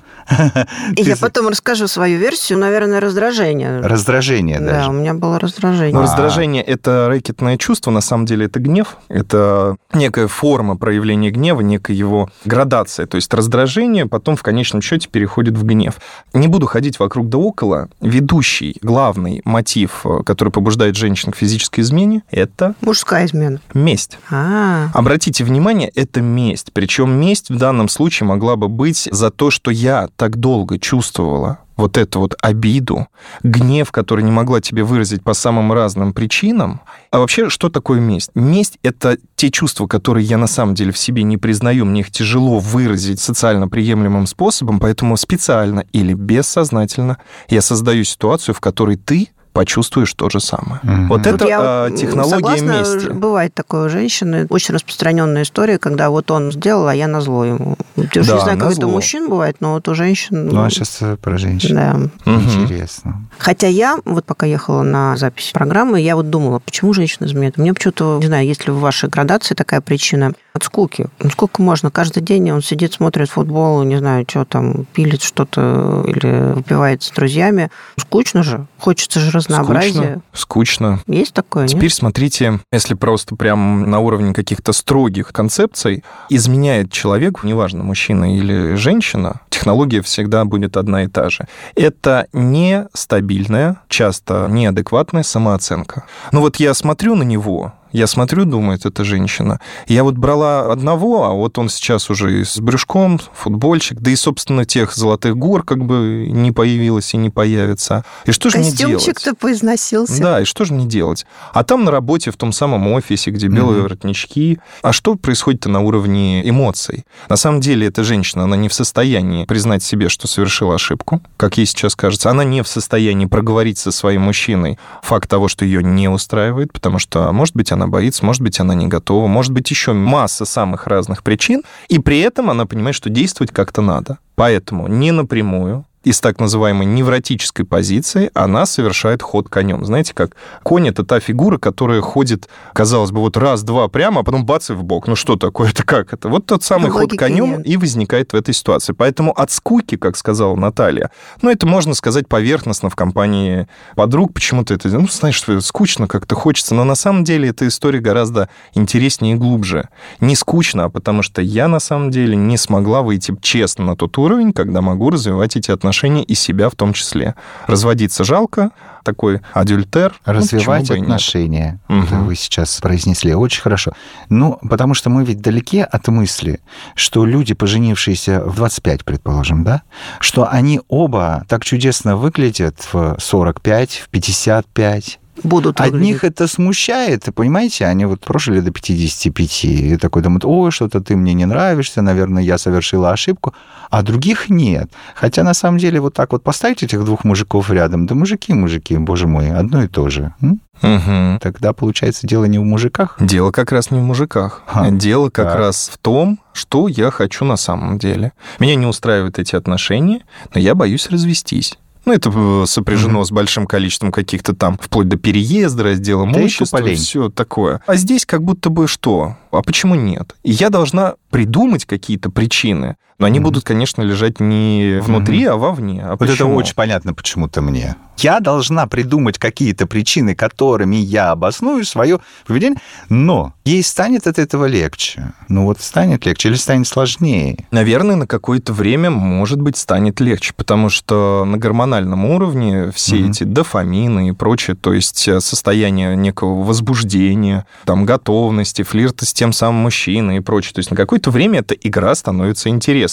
я 0.98 1.16
потом 1.18 1.48
расскажу 1.48 1.88
свою 1.88 2.19
версию, 2.19 2.60
наверное, 2.60 3.00
раздражение. 3.00 3.81
Раздражение 3.81 4.60
Да, 4.60 4.66
даже. 4.71 4.89
у 4.89 4.94
меня 4.94 5.13
было 5.13 5.39
раздражение. 5.39 5.94
Но 5.94 6.00
А. 6.00 6.04
раздражение— 6.04 6.63
это 6.63 7.07
рэкетное 7.10 7.57
чувство, 7.57 7.92
на 7.92 8.01
самом 8.01 8.25
деле 8.25 8.45
это 8.45 8.60
гнев, 8.60 8.98
это 9.07 9.77
некая 9.94 10.27
форма 10.27 10.77
проявления 10.77 11.31
гнева, 11.31 11.62
некая 11.62 11.94
его 11.94 12.30
градация. 12.45 13.06
То 13.06 13.16
есть 13.16 13.33
раздражение 13.33 14.06
потом 14.06 14.36
в 14.36 14.44
конечном 14.44 14.81
счете 14.81 15.07
переходит 15.10 15.57
в 15.57 15.63
гнев. 15.66 15.95
Не 16.33 16.48
буду 16.48 16.66
ходить 16.68 17.00
вокруг 17.00 17.30
да 17.30 17.38
около. 17.38 17.89
Ведущий, 18.01 18.77
главный 18.81 19.42
мотив, 19.45 20.01
э, 20.06 20.24
который 20.25 20.50
побуждает 20.50 20.95
женщин 20.95 21.31
к 21.31 21.36
физической 21.36 21.81
измене, 21.81 22.24
это 22.31 22.75
Мужская 22.81 23.25
измена. 23.25 23.60
месть. 23.74 24.18
А, 24.30 24.88
Обратите 24.94 25.44
внимание, 25.44 25.89
это 25.95 26.21
месть. 26.21 26.71
Причем 26.74 27.12
месть 27.12 27.50
в 27.50 27.57
данном 27.57 27.89
случае 27.89 28.27
могла 28.27 28.56
бы 28.56 28.68
быть 28.68 29.07
за 29.12 29.30
то, 29.31 29.50
что 29.51 29.71
я 29.71 30.10
так 30.19 30.36
долго 30.36 30.77
чувствовала 30.77 31.60
вот 31.77 31.98
эту 31.98 32.19
вот 32.19 32.36
обиду, 32.42 33.07
гнев, 33.42 33.89
который 33.94 34.21
не 34.21 34.31
могла 34.31 34.60
тебе 34.60 34.83
выразить 34.83 35.24
по 35.24 35.33
самым 35.33 35.71
разным 35.71 36.12
причинам. 36.12 36.81
А 37.10 37.19
вообще, 37.19 37.48
что 37.48 37.69
такое 37.69 38.01
месть? 38.01 38.31
Месть— 38.36 38.80
это 38.83 39.18
те 39.38 39.50
чувства, 39.50 39.88
которые 39.88 40.25
я 40.25 40.38
на 40.38 40.48
самом 40.48 40.75
деле 40.75 40.92
в 40.92 40.98
себе 40.98 41.24
не 41.24 41.38
признаю, 41.38 41.86
мне 41.86 42.01
их 42.01 42.12
тяжело 42.12 42.60
выразить 42.60 43.21
социально 43.21 43.69
приемлемым 43.69 44.27
способом, 44.27 44.81
поэтому 44.81 45.16
специально 45.16 45.86
или 45.94 46.13
бессознательно 46.13 47.18
я 47.48 47.62
создаю 47.62 48.04
ситуацию, 48.04 48.54
в 48.54 48.60
которой 48.60 48.98
ты 48.98 49.30
почувствуешь 49.60 50.14
то 50.14 50.30
же 50.30 50.40
самое. 50.40 50.80
Мгм. 50.84 51.10
Вот 51.10 51.28
это 51.28 51.46
я 51.46 51.60
а, 51.62 51.92
технология 51.92 52.30
согласна, 52.30 52.80
мести. 52.80 53.10
Бывает 53.12 53.54
такое 53.54 53.88
у 53.88 53.90
женщины. 53.90 54.48
Очень 54.50 54.76
распространенная 54.76 55.44
история, 55.44 55.78
когда 55.78 56.10
вот 56.10 56.32
он 56.32 56.54
сделал, 56.54 56.88
а 56.88 56.96
я 56.96 57.08
на 57.08 57.20
зло 57.20 57.44
ему. 57.44 57.76
Я 57.98 58.04
Да, 58.06 58.36
не 58.36 58.40
знаю, 58.40 58.58
как 58.58 58.72
это 58.72 58.88
у 58.88 58.92
мужчин 58.92 59.28
бывает, 59.28 59.58
но 59.60 59.74
вот 59.74 59.90
у 59.90 59.96
женщин... 59.96 60.48
Ну, 60.48 60.64
а 60.64 60.70
сейчас 60.70 61.02
про 61.22 61.38
женщин. 61.38 61.76
Да. 61.76 62.00
Мгм. 62.24 62.64
Интересно. 62.64 63.28
Хотя 63.38 63.68
я, 63.68 63.98
вот 64.06 64.24
пока 64.24 64.45
ехала 64.45 64.81
на 64.83 65.18
запись 65.18 65.52
программы, 65.54 66.00
я 66.00 66.16
вот 66.16 66.30
думала, 66.30 66.60
почему 66.60 66.94
женщина 66.94 67.26
изменяет? 67.26 67.57
Мне 67.57 67.74
почему-то, 67.74 68.18
не 68.22 68.28
знаю, 68.28 68.48
есть 68.48 68.66
ли 68.66 68.72
в 68.72 68.80
вашей 68.80 69.10
градации 69.10 69.56
такая 69.56 69.81
причина 69.81 70.31
от 70.54 70.64
скуки. 70.64 71.07
Ну, 71.22 71.30
сколько 71.30 71.62
можно? 71.62 71.92
Каждый 71.92 72.22
день 72.24 72.50
он 72.52 72.62
сидит, 72.62 72.94
смотрит 72.94 73.30
футбол, 73.30 73.83
не 73.83 73.98
знаю, 73.98 74.26
что 74.28 74.45
там, 74.45 74.86
пилит 74.94 75.22
что-то 75.22 76.06
или 76.07 76.54
выпивает 76.54 77.04
с 77.04 77.12
друзьями. 77.12 77.69
Скучно 77.98 78.42
же. 78.44 78.66
Хочется 78.78 79.19
же 79.19 79.31
разнообразия. 79.31 79.49
Скучно. 79.50 80.22
Скучно. 80.34 81.00
Есть 81.08 81.34
такое, 81.34 81.64
нет? 81.64 81.72
Теперь 81.72 81.92
смотрите, 81.92 82.60
если 82.72 82.94
просто 82.94 83.36
прям 83.36 83.90
на 83.90 84.00
уровне 84.00 84.34
каких-то 84.34 84.74
строгих 84.74 85.34
концепций 85.34 86.04
изменяет 86.30 86.92
человек, 86.92 87.44
неважно, 87.44 87.84
мужчина 87.84 88.36
или 88.36 88.76
женщина, 88.76 89.42
технология 89.50 90.02
всегда 90.02 90.46
будет 90.46 90.78
одна 90.78 91.04
и 91.04 91.08
та 91.08 91.30
же. 91.30 91.48
Это 91.76 92.28
нестабильная, 92.34 93.78
часто 93.88 94.48
неадекватная 94.50 95.24
самооценка. 95.24 96.04
Ну 96.32 96.42
вот 96.42 96.58
я 96.58 96.74
смотрю 96.74 97.16
на 97.16 97.24
него, 97.24 97.74
я 97.92 98.08
смотрю, 98.08 98.46
думает 98.46 98.86
эта 98.86 99.04
женщина. 99.04 99.60
Я 99.88 100.04
вот 100.04 100.16
брала 100.16 100.72
одного, 100.72 101.24
а 101.26 101.31
вот 101.34 101.58
он 101.58 101.69
сейчас 101.69 102.10
уже 102.10 102.42
и 102.42 102.44
с 102.44 102.60
брюшком, 102.60 103.19
футбольчик, 103.34 104.00
да 104.00 104.12
и, 104.12 104.16
собственно, 104.16 104.66
тех 104.66 104.94
золотых 104.96 105.36
гор 105.38 105.64
как 105.64 105.86
бы 105.86 106.28
не 106.31 106.52
появилось 106.52 107.14
и 107.14 107.18
не 107.18 107.30
появится. 107.30 108.04
И 108.26 108.31
что 108.31 108.50
же 108.50 108.58
мне 108.60 108.72
делать? 108.72 108.96
Костюмчик-то 108.96 109.36
поизносился. 109.36 110.22
Да, 110.22 110.42
и 110.42 110.46
что 110.46 110.66
же 110.66 110.74
мне 110.74 110.86
делать? 110.86 111.26
А 111.54 111.64
там 111.64 111.84
на 111.86 111.92
работе, 111.92 112.31
в 112.31 112.38
том 112.38 112.52
самом 112.52 112.88
офисе, 112.88 113.31
где 113.31 113.48
белые 113.48 113.80
Мгм. 113.80 113.84
воротнички. 113.84 114.60
А 114.81 114.94
что 114.94 115.16
происходит-то 115.16 115.69
на 115.69 115.81
уровне 115.81 116.48
эмоций? 116.48 117.06
На 117.30 117.36
самом 117.36 117.62
деле 117.62 117.88
эта 117.88 118.04
женщина, 118.04 118.44
она 118.44 118.56
не 118.56 118.69
в 118.69 118.74
состоянии 118.74 119.46
признать 119.46 119.84
себе, 119.84 120.10
что 120.10 120.28
совершила 120.28 120.76
ошибку, 120.76 121.22
как 121.38 121.58
ей 121.58 121.66
сейчас 121.66 121.96
кажется. 121.96 122.30
Она 122.30 122.44
не 122.44 122.62
в 122.64 122.68
состоянии 122.68 123.26
проговорить 123.26 123.78
со 123.78 123.92
своим 123.92 124.22
мужчиной 124.24 124.78
факт 125.02 125.30
того, 125.30 125.48
что 125.48 125.66
ее 125.66 125.84
не 125.84 126.08
устраивает, 126.08 126.72
потому 126.74 127.00
что, 127.00 127.31
может 127.31 127.56
быть, 127.56 127.72
она 127.72 127.79
она 127.80 127.88
боится, 127.88 128.26
может 128.26 128.42
быть, 128.42 128.59
она 128.59 128.76
не 128.76 128.88
готова, 128.88 129.28
может 129.28 129.54
быть, 129.54 129.69
еще 129.71 129.94
масса 129.94 130.45
самых 130.45 130.88
разных 130.88 131.24
причин, 131.24 131.64
и 131.88 132.00
при 132.00 132.19
этом 132.19 132.50
она 132.50 132.66
понимает, 132.66 132.95
что 132.95 133.09
действовать 133.09 133.52
как-то 133.52 133.81
надо. 133.81 134.18
Поэтому 134.36 134.88
не 134.88 135.12
напрямую, 135.12 135.86
из 136.04 136.22
так 136.22 136.40
называемой 136.40 136.86
невротической 136.86 137.66
позиции 137.66 138.32
она 138.34 138.66
совершает 138.66 139.22
ход 139.22 139.50
конем. 139.50 139.84
Знаете, 139.84 140.14
как 140.14 140.32
конь— 140.64 140.88
это 140.90 141.04
та 141.04 141.20
фигура, 141.20 141.58
которая 141.58 142.02
ходит, 142.02 142.48
казалось 142.74 143.12
бы, 143.12 143.20
вот 143.20 143.36
раз-два 143.36 143.88
прямо, 143.90 144.22
а 144.22 144.24
потом 144.24 144.46
бац 144.46 144.70
и 144.70 144.74
в 144.74 144.84
бок. 144.84 145.08
Ну 145.08 145.16
что 145.16 145.36
такое? 145.36 145.70
Это 145.70 145.84
как 145.84 146.14
это? 146.14 146.30
Вот 146.30 146.46
тот 146.46 146.64
самый 146.64 146.90
ход 146.90 147.12
конем 147.18 147.58
нет. 147.58 147.68
и 147.68 147.78
возникает 147.78 148.32
в 148.32 148.36
этой 148.36 148.54
ситуации. 148.54 148.94
Поэтому 148.94 149.34
от 149.34 149.52
скуки, 149.52 149.98
как 149.98 150.16
сказала 150.16 150.56
Наталья, 150.56 151.12
ну 151.42 151.50
это 151.50 151.68
можно 151.68 151.94
сказать 151.94 152.28
поверхностно 152.28 152.90
в 152.90 152.96
компании 152.96 153.68
подруг, 153.96 154.34
почему-то 154.34 154.74
это, 154.74 154.88
ну 154.88 155.08
знаешь, 155.08 155.44
скучно 155.62 156.08
как-то 156.08 156.36
хочется, 156.36 156.76
но 156.76 156.86
на 156.86 156.96
самом 156.96 157.26
деле 157.26 157.50
эта 157.50 157.68
история 157.68 158.00
гораздо 158.00 158.48
интереснее 158.74 159.36
и 159.36 159.38
глубже. 159.38 159.90
Не 160.22 160.36
скучно, 160.36 160.86
а 160.86 160.90
потому 160.90 161.24
что 161.24 161.42
я 161.42 161.68
на 161.68 161.80
самом 161.80 162.10
деле 162.10 162.38
не 162.38 162.56
смогла 162.56 163.02
выйти 163.02 163.36
честно 163.42 163.86
на 163.86 163.96
тот 163.98 164.18
уровень, 164.18 164.54
когда 164.54 164.82
могу 164.82 165.10
развивать 165.10 165.58
эти 165.58 165.72
отношения 165.72 165.89
отношения 165.90 166.24
и 166.24 166.36
себя 166.36 166.69
в 166.69 166.76
том 166.76 166.94
числе. 166.94 167.36
Разводиться 167.66 168.24
жалко, 168.24 168.69
такой 169.04 169.42
адюльтер. 169.54 170.14
Ну, 170.26 170.34
Развивать 170.34 170.90
ну, 170.90 171.02
отношения. 171.02 171.80
Угу. 171.90 171.98
Это 172.04 172.16
вы 172.18 172.36
сейчас 172.36 172.80
произнесли 172.80 173.34
очень 173.34 173.62
хорошо. 173.62 173.94
Ну, 174.30 174.60
потому 174.69 174.94
что 174.94 175.10
мы 175.10 175.26
ведь 175.26 175.42
далеки 175.42 175.80
от 175.80 176.08
мысли, 176.08 176.60
что 176.96 177.26
люди, 177.26 177.56
поженившиеся 177.56 178.44
в 178.46 178.56
25, 178.56 179.04
предположим, 179.04 179.64
да, 179.64 179.81
что 180.19 180.48
они 180.48 180.81
оба 180.88 181.44
так 181.48 181.66
чудесно 181.66 182.16
выглядят 182.16 182.88
в 182.94 183.18
45, 183.19 183.92
в 184.06 184.10
55, 184.10 185.19
будут 185.44 185.80
выглядеть. 185.80 186.02
Одних 186.02 186.24
это 186.24 186.48
смущает, 186.48 187.24
понимаете, 187.34 187.86
они 187.86 188.06
вот 188.06 188.22
прожили 188.22 188.60
до 188.60 188.72
55 188.72 189.66
и 189.66 189.98
такой 189.98 190.22
думают, 190.22 190.46
ой, 190.46 190.72
что-то 190.72 191.02
ты 191.02 191.16
мне 191.16 191.34
не 191.34 191.46
нравишься, 191.46 192.02
наверное, 192.02 192.44
я 192.44 192.58
совершила 192.58 193.12
ошибку, 193.12 193.54
а 193.90 194.02
других 194.02 194.50
нет. 194.50 194.92
Хотя 195.16 195.44
на 195.44 195.54
самом 195.54 195.78
деле 195.78 196.00
вот 196.00 196.14
так 196.14 196.31
вот 196.31 196.44
поставить 196.44 196.84
этих 196.84 197.04
двух 197.04 197.24
мужиков 197.24 197.69
рядом, 197.69 198.06
да 198.06 198.16
мужики, 198.16 198.54
мужики, 198.54 198.98
боже 198.98 199.28
мой, 199.28 199.52
одно 199.52 199.84
и 199.84 199.88
то 199.88 200.10
же. 200.10 200.34
Угу. 200.81 201.40
Тогда 201.42 201.74
получается 201.74 202.26
дело 202.26 202.46
не 202.46 202.58
в 202.58 202.64
мужиках? 202.64 203.18
Дело 203.19 203.52
как 203.52 203.72
раз 203.72 203.92
не 203.92 204.00
в 204.00 204.04
мужиках. 204.04 204.64
А, 204.68 204.90
дело 204.92 205.30
как 205.30 205.48
так. 205.48 205.58
раз 205.58 205.90
в 205.94 205.98
том, 205.98 206.40
что 206.54 206.88
я 206.88 207.12
хочу 207.12 207.46
на 207.46 207.58
самом 207.58 208.00
деле. 208.00 208.31
Меня 208.60 208.76
не 208.76 208.86
устраивают 208.86 209.40
эти 209.40 209.56
отношения, 209.56 210.22
но 210.54 210.60
я 210.60 210.76
боюсь 210.76 211.10
развестись. 211.10 211.78
Ну, 212.09 212.16
это 212.16 212.31
э, 212.33 212.66
сопряжено 212.66 213.21
mm-hmm. 213.21 213.25
с 213.25 213.31
большим 213.31 213.68
количеством 213.68 214.11
каких-то 214.11 214.56
там, 214.56 214.80
вплоть 214.81 215.07
до 215.07 215.16
переезда, 215.16 215.83
раздела 215.83 216.25
имущества, 216.25 216.83
все 216.95 217.30
такое. 217.30 217.81
А 217.85 217.95
здесь 217.97 218.25
как 218.25 218.42
будто 218.42 218.71
бы 218.71 218.87
что? 218.87 219.37
А 219.51 219.61
почему 219.61 219.94
нет? 219.94 220.35
И 220.42 220.49
я 220.49 220.71
должна 220.71 221.13
придумать 221.30 221.85
какие-то 221.85 222.31
причины, 222.31 222.95
но 223.19 223.26
они 223.26 223.40
mm-hmm. 223.40 223.44
будут, 223.44 223.64
конечно, 223.66 224.02
лежать 224.02 224.40
не 224.40 224.99
внутри, 225.02 225.44
mm-hmm. 225.44 225.49
а 225.49 225.57
вовне. 225.57 226.02
А 226.04 226.11
вот 226.11 226.19
почему? 226.19 226.35
это 226.35 226.45
очень 226.45 226.76
понятно 226.76 227.14
почему-то 227.14 227.61
мне. 227.61 227.95
Я 228.18 228.40
должна 228.42 228.85
придумать 228.88 229.38
какие-то 229.38 229.88
причины, 229.88 230.35
которыми 230.35 230.97
я 230.97 231.31
обосную 231.31 231.85
свое 231.85 232.19
поведение, 232.45 232.80
но 233.07 233.54
ей 233.64 233.81
станет 233.83 234.28
от 234.28 234.40
этого 234.40 234.66
легче. 234.66 235.33
Ну 235.47 235.66
вот 235.66 235.80
станет 235.80 236.26
легче 236.26 236.49
или 236.49 236.56
станет 236.56 236.88
сложнее? 236.88 237.66
Наверное, 237.71 238.16
на 238.16 238.28
какое-то 238.28 238.73
время, 238.73 239.09
может 239.09 239.61
быть, 239.61 239.78
станет 239.78 240.19
легче, 240.19 240.54
потому 240.56 240.90
что 240.90 241.45
на 241.45 241.57
гормональном 241.57 242.26
уровне 242.26 242.92
все 242.92 243.18
mm-hmm. 243.18 243.30
эти 243.30 243.44
дофамины 243.44 244.30
и 244.30 244.31
прочее, 244.31 244.76
то 244.76 244.94
есть 244.94 245.28
э, 245.28 245.40
состояние 245.40 246.16
некого 246.16 246.64
возбуждения, 246.64 247.66
там, 247.85 248.06
готовности, 248.06 248.83
флирта 248.83 249.26
с 249.26 249.33
тем 249.33 249.54
самым 249.54 249.83
мужчиной 249.83 250.38
и 250.38 250.40
прочее. 250.42 250.73
То 250.73 250.80
есть 250.80 250.92
на 250.92 250.97
какое-то 250.97 251.31
время 251.31 251.59
эта 251.59 251.73
игра 251.73 252.16
становится 252.16 252.69
интересной. 252.69 253.08